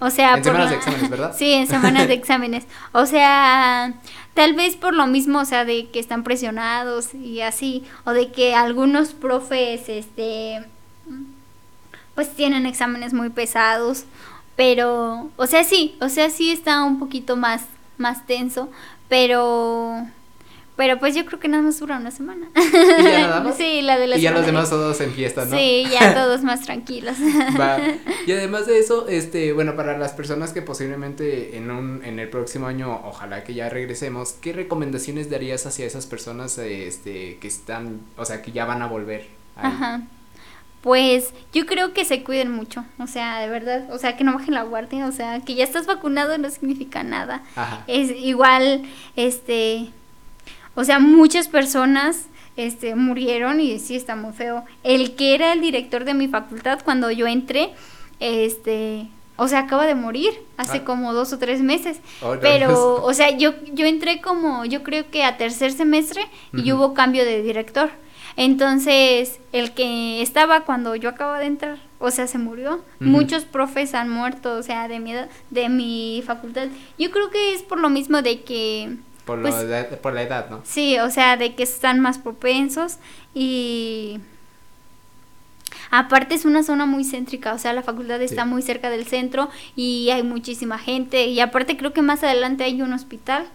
[0.00, 1.34] O sea, en semanas de exámenes, ¿verdad?
[1.38, 2.64] Sí, en semanas de exámenes.
[2.92, 3.92] O sea,
[4.32, 8.32] tal vez por lo mismo, o sea, de que están presionados y así, o de
[8.32, 10.64] que algunos profes, este,
[12.20, 14.04] pues tienen exámenes muy pesados,
[14.54, 17.62] pero, o sea, sí, o sea, sí está un poquito más,
[17.96, 18.68] más tenso,
[19.08, 20.06] pero
[20.76, 22.50] pero pues yo creo que nada más dura una semana.
[22.54, 23.56] ¿Y ya nada más?
[23.56, 25.56] Sí, la de la Y ya los demás todos en fiesta, ¿no?
[25.56, 27.16] Sí, ya todos más tranquilos.
[27.58, 27.78] Va.
[28.26, 32.28] Y además de eso, este, bueno, para las personas que posiblemente en un, en el
[32.28, 38.00] próximo año, ojalá que ya regresemos, ¿qué recomendaciones darías hacia esas personas, este, que están,
[38.18, 39.26] o sea, que ya van a volver?
[39.56, 40.02] Ajá.
[40.82, 44.32] Pues yo creo que se cuiden mucho, o sea, de verdad, o sea, que no
[44.32, 47.42] bajen la guardia, o sea, que ya estás vacunado no significa nada.
[47.54, 47.84] Ajá.
[47.86, 48.82] Es igual,
[49.14, 49.90] este,
[50.74, 54.64] o sea, muchas personas este, murieron y sí está muy feo.
[54.82, 57.70] El que era el director de mi facultad cuando yo entré,
[58.18, 60.84] este, o sea, acaba de morir hace ah.
[60.84, 62.00] como dos o tres meses.
[62.20, 66.72] Oh, Pero, o sea, yo, yo entré como, yo creo que a tercer semestre y
[66.72, 67.90] hubo cambio de director.
[68.36, 72.82] Entonces, el que estaba cuando yo acaba de entrar, o sea, se murió.
[72.98, 75.14] Muchos profes han muerto, o sea, de mi,
[75.50, 76.68] de mi facultad.
[76.98, 79.54] Yo creo que es por lo mismo de que por, pues,
[80.02, 80.60] por la edad, ¿no?
[80.64, 82.96] Sí, o sea, de que están más propensos
[83.34, 84.18] y...
[85.92, 89.50] Aparte es una zona muy céntrica, o sea, la facultad está muy cerca del centro
[89.74, 93.46] y hay muchísima gente y aparte creo que más adelante hay un hospital.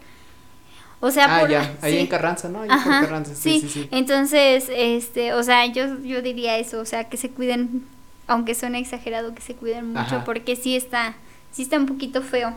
[1.06, 2.62] O sea, ah, ya, ahí en Carranza, ¿no?
[2.62, 6.86] Ahí en Carranza, sí, sí, sí, Entonces, este, o sea, yo, yo diría eso, o
[6.86, 7.86] sea, que se cuiden,
[8.26, 11.14] aunque suene exagerado, que se cuiden mucho, porque sí está,
[11.52, 12.56] sí está un poquito feo.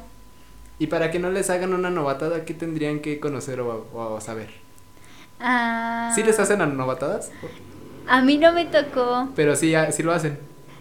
[0.79, 4.49] Y para que no les hagan una novatada, ¿qué tendrían que conocer o, saber?
[5.41, 7.31] Ah, ¿Sí les hacen a novatadas?
[8.07, 9.29] A mí no me tocó.
[9.37, 10.39] Pero sí, sí lo hacen.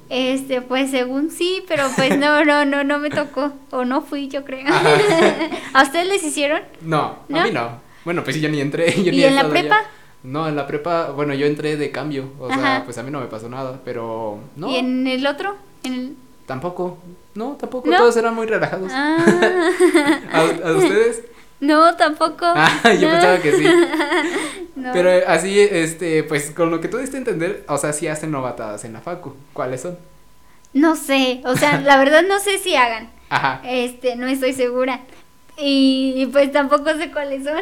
[0.09, 3.51] Este, pues según sí, pero pues no, no, no, no me tocó.
[3.71, 4.65] O no fui, yo creo.
[5.73, 6.61] ¿A ustedes les hicieron?
[6.81, 7.87] No, a mí no.
[8.05, 8.91] Bueno, pues sí, yo ni entré.
[9.03, 9.81] Yo ¿Y en la prepa?
[10.23, 12.31] No, en la prepa, bueno, yo entré de cambio.
[12.39, 14.69] O sea, pues a mí no me pasó nada, pero no.
[14.69, 15.55] ¿Y en el otro?
[15.83, 16.15] ¿En el...
[16.45, 16.97] Tampoco.
[17.35, 17.89] No, tampoco.
[17.89, 18.91] Todos eran muy relajados.
[18.93, 19.17] Ah.
[20.33, 21.23] ¿A, ustedes?
[21.59, 22.45] No, tampoco.
[22.55, 23.65] Ah, yo pensaba que sí.
[24.93, 28.31] Pero así, este, pues con lo que tú diste a entender, o sea, sí hacen
[28.31, 29.35] novatadas en la facu.
[29.53, 29.97] ¿Cuáles son?
[30.73, 33.09] No sé, o sea, la verdad no sé si hagan.
[33.29, 33.61] Ajá.
[33.65, 35.01] Este, no estoy segura.
[35.57, 37.57] Y pues tampoco sé cuáles son.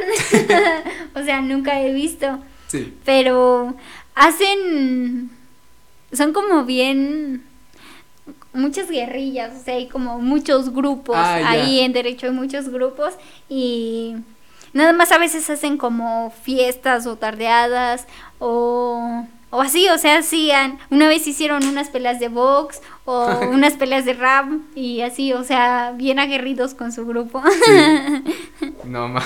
[1.16, 2.40] o sea, nunca he visto.
[2.68, 2.94] Sí.
[3.06, 3.74] Pero
[4.16, 5.30] hacen
[6.12, 7.44] son como bien
[8.56, 13.14] muchas guerrillas, o sea, hay como muchos grupos, ah, ahí en derecho hay muchos grupos
[13.50, 14.16] y
[14.74, 18.08] nada más a veces hacen como fiestas o tardeadas
[18.40, 19.26] o
[19.56, 24.04] o así, o sea, hacían, una vez hicieron unas peleas de box o unas peleas
[24.04, 27.42] de rap y así, o sea, bien aguerridos con su grupo.
[28.84, 29.24] No, ma.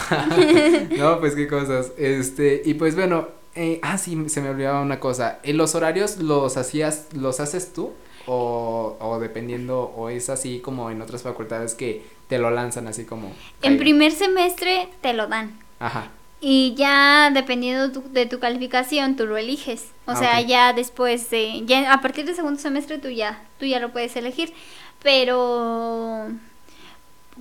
[0.97, 1.91] no, pues qué cosas.
[1.97, 5.39] Este, y pues bueno, eh, ah, sí, se me olvidaba una cosa.
[5.43, 7.91] ¿En los horarios los hacías, los haces tú?
[8.31, 13.03] O, o dependiendo, o es así como en otras facultades que te lo lanzan así
[13.05, 13.31] como.
[13.63, 15.57] En primer semestre te lo dan.
[15.79, 16.11] Ajá.
[16.41, 19.87] Y ya dependiendo de tu calificación, tú lo eliges.
[20.05, 23.65] O Ah, sea, ya después de, ya a partir del segundo semestre tú ya, tú
[23.65, 24.53] ya lo puedes elegir.
[25.01, 26.29] Pero,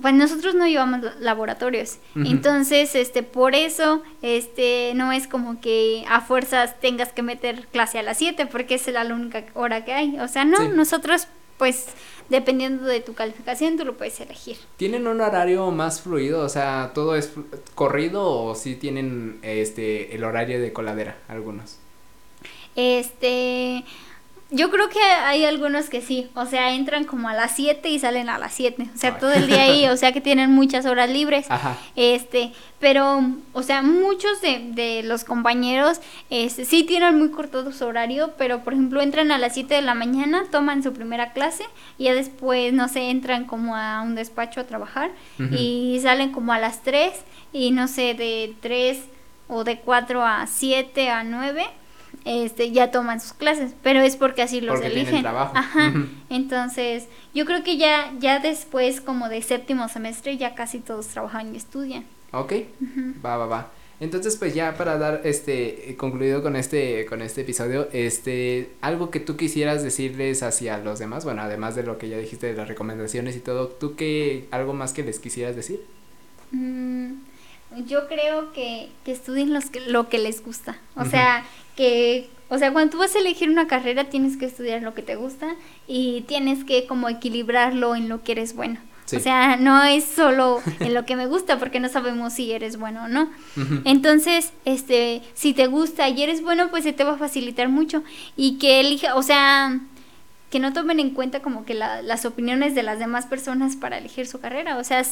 [0.01, 1.97] pues nosotros no llevamos laboratorios.
[2.15, 7.99] Entonces, este, por eso, este, no es como que a fuerzas tengas que meter clase
[7.99, 10.19] a las 7 porque es la única hora que hay.
[10.19, 10.67] O sea, no, Sí.
[10.73, 11.27] nosotros,
[11.57, 11.87] pues,
[12.29, 14.57] dependiendo de tu calificación, tú lo puedes elegir.
[14.77, 16.41] ¿Tienen un horario más fluido?
[16.45, 17.31] O sea, ¿todo es
[17.75, 21.77] corrido o sí tienen este el horario de coladera algunos?
[22.75, 23.83] Este,
[24.51, 27.99] yo creo que hay algunos que sí, o sea, entran como a las 7 y
[27.99, 29.19] salen a las 7, o sea, Ay.
[29.19, 31.45] todo el día ahí, o sea, que tienen muchas horas libres.
[31.49, 31.77] Ajá.
[31.95, 33.21] Este, pero,
[33.53, 38.63] o sea, muchos de, de los compañeros este, sí tienen muy corto su horario, pero
[38.63, 41.65] por ejemplo entran a las 7 de la mañana, toman su primera clase
[41.99, 45.11] y ya después, no sé, entran como a un despacho a trabajar
[45.51, 47.13] y salen como a las 3
[47.53, 48.99] y no sé, de 3
[49.47, 51.65] o de 4 a 7 a 9
[52.25, 55.21] este, ya toman sus clases, pero es porque así los Porque eligen.
[55.21, 55.53] trabajo.
[55.55, 55.93] Ajá.
[56.29, 61.53] Entonces, yo creo que ya, ya después, como de séptimo semestre, ya casi todos trabajan
[61.53, 62.05] y estudian.
[62.31, 62.53] Ok.
[63.25, 63.71] Va, va, va.
[64.01, 69.19] Entonces, pues ya para dar este concluido con este con este episodio, este algo que
[69.19, 72.69] tú quisieras decirles hacia los demás, bueno, además de lo que ya dijiste de las
[72.69, 75.81] recomendaciones y todo, ¿tú qué algo más que les quisieras decir?
[76.51, 77.11] Mm,
[77.85, 80.77] yo creo que, que estudien los que, lo que les gusta.
[80.95, 81.45] O sea,
[81.75, 85.01] que, o sea, cuando tú vas a elegir una carrera tienes que estudiar lo que
[85.03, 85.55] te gusta
[85.87, 88.79] y tienes que como equilibrarlo en lo que eres bueno.
[89.05, 89.15] Sí.
[89.15, 92.77] O sea, no es solo en lo que me gusta porque no sabemos si eres
[92.77, 93.29] bueno o no.
[93.83, 98.03] Entonces, este, si te gusta y eres bueno, pues se te va a facilitar mucho.
[98.37, 99.79] Y que elija, o sea,
[100.51, 103.97] que no tomen en cuenta como que la- las opiniones de las demás personas para
[103.97, 104.77] elegir su carrera.
[104.77, 105.03] O sea,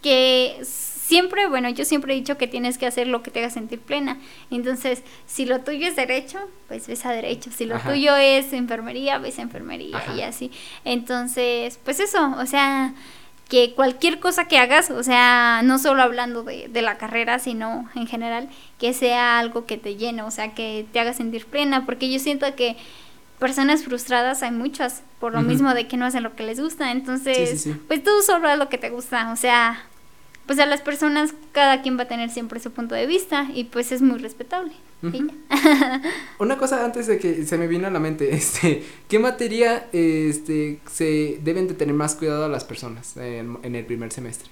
[0.00, 0.58] que
[1.06, 3.78] siempre, bueno, yo siempre he dicho que tienes que hacer lo que te haga sentir
[3.78, 4.16] plena.
[4.50, 6.38] Entonces, si lo tuyo es derecho,
[6.68, 7.50] pues ves a derecho.
[7.54, 7.90] Si lo Ajá.
[7.90, 10.14] tuyo es enfermería, ves a enfermería Ajá.
[10.16, 10.50] y así.
[10.84, 12.94] Entonces, pues eso, o sea,
[13.50, 17.90] que cualquier cosa que hagas, o sea, no solo hablando de, de la carrera, sino
[17.94, 18.48] en general,
[18.78, 22.18] que sea algo que te llene, o sea, que te haga sentir plena, porque yo
[22.18, 22.76] siento que
[23.38, 26.90] personas frustradas hay muchas, por lo mismo de que no hacen lo que les gusta,
[26.92, 27.80] entonces, Sí, sí, sí.
[27.88, 29.84] pues tú solo haz lo que te gusta, o sea,
[30.46, 33.64] pues a las personas cada quien va a tener siempre su punto de vista y
[33.64, 34.72] pues es muy respetable.
[36.38, 40.80] Una cosa antes de que se me vino a la mente, este, ¿qué materia este
[40.90, 44.48] se deben de tener más cuidado a las personas en, en el primer semestre?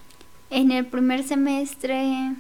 [0.51, 2.35] En el primer semestre,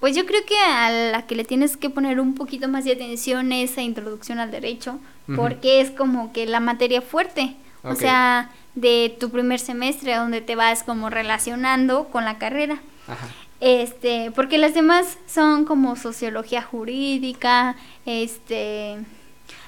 [0.00, 2.92] pues yo creo que a la que le tienes que poner un poquito más de
[2.92, 4.98] atención es a introducción al derecho,
[5.36, 7.54] porque es como que la materia fuerte,
[7.84, 12.80] o sea, de tu primer semestre donde te vas como relacionando con la carrera.
[13.08, 13.28] Ajá.
[13.60, 18.96] Este, porque las demás son como sociología jurídica, este,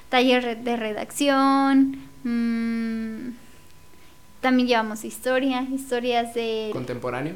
[0.09, 3.33] taller de redacción, mm,
[4.41, 6.69] también llevamos historia, historias de...
[6.73, 7.35] ¿Contemporáneo?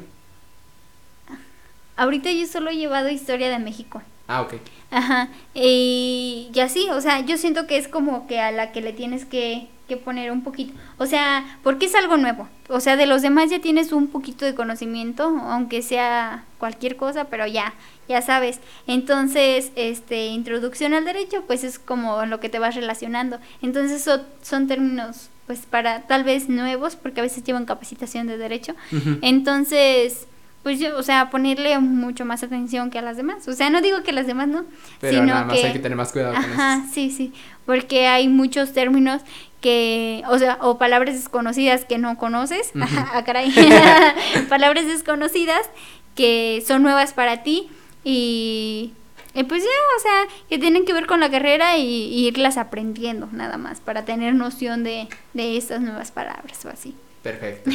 [1.96, 4.02] Ahorita yo solo he llevado historia de México.
[4.26, 4.54] Ah, ok.
[4.90, 5.28] Ajá.
[5.54, 8.92] Y, y así, o sea, yo siento que es como que a la que le
[8.92, 10.74] tienes que, que poner un poquito.
[10.98, 12.48] O sea, porque es algo nuevo.
[12.68, 17.24] O sea, de los demás ya tienes un poquito de conocimiento, aunque sea cualquier cosa,
[17.24, 17.72] pero ya,
[18.08, 18.60] ya sabes.
[18.86, 23.38] Entonces, este, introducción al derecho, pues es como lo que te vas relacionando.
[23.62, 28.36] Entonces, so- son términos, pues para tal vez nuevos, porque a veces llevan capacitación de
[28.36, 28.74] derecho.
[29.22, 30.26] Entonces,
[30.68, 33.48] pues yo, o sea, ponerle mucho más atención que a las demás.
[33.48, 34.66] O sea, no digo que las demas no,
[35.00, 35.64] Pero sino nada más que...
[35.64, 36.92] hay que tener más cuidado con Ajá, eso.
[36.92, 37.32] sí, sí,
[37.64, 39.22] porque hay muchos términos
[39.62, 43.50] que, o sea, o palabras desconocidas que no conoces, ajá, ah, caray,
[44.50, 45.70] palabras desconocidas
[46.14, 47.70] que son nuevas para ti
[48.04, 48.92] y,
[49.32, 52.58] y pues ya, o sea, que tienen que ver con la carrera y, y irlas
[52.58, 56.94] aprendiendo nada más para tener noción de, de estas nuevas palabras o así.
[57.28, 57.70] Perfecto.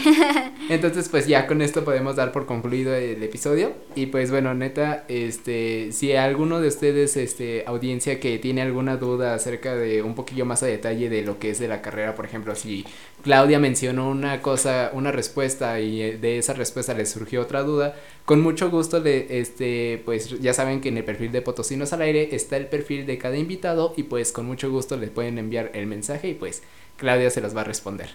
[0.70, 3.74] Entonces, pues ya con esto podemos dar por concluido el episodio.
[3.94, 9.36] Y pues bueno, neta, este, si alguno de ustedes, este, audiencia que tiene alguna duda
[9.36, 12.26] acerca de un poquillo más a detalle de lo que es de la carrera, por
[12.26, 12.84] ejemplo, si
[13.24, 17.96] Claudia mencionó una cosa, una respuesta y eh, de esa respuesta le surgió otra duda,
[18.26, 22.02] con mucho gusto le, este, pues ya saben que en el perfil de Potosinos al
[22.02, 25.70] aire está el perfil de cada invitado y pues con mucho gusto le pueden enviar
[25.76, 26.64] el mensaje y pues
[27.04, 28.10] Claudia se los va a responder.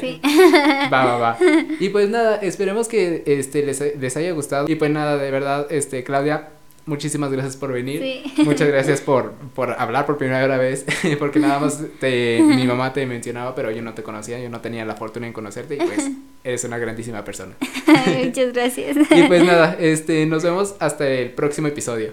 [0.00, 0.20] Sí.
[0.92, 1.38] va, va, va.
[1.80, 4.68] Y pues nada, esperemos que este les, les, haya gustado.
[4.68, 6.50] Y pues nada, de verdad, este, Claudia,
[6.84, 8.02] muchísimas gracias por venir.
[8.02, 8.42] Sí.
[8.44, 10.84] Muchas gracias por, por hablar por primera vez.
[11.18, 14.60] porque nada más te, mi mamá te mencionaba, pero yo no te conocía, yo no
[14.60, 16.10] tenía la fortuna en conocerte y pues
[16.44, 17.54] eres una grandísima persona.
[18.24, 18.94] Muchas gracias.
[19.10, 22.12] y pues nada, este, nos vemos hasta el próximo episodio.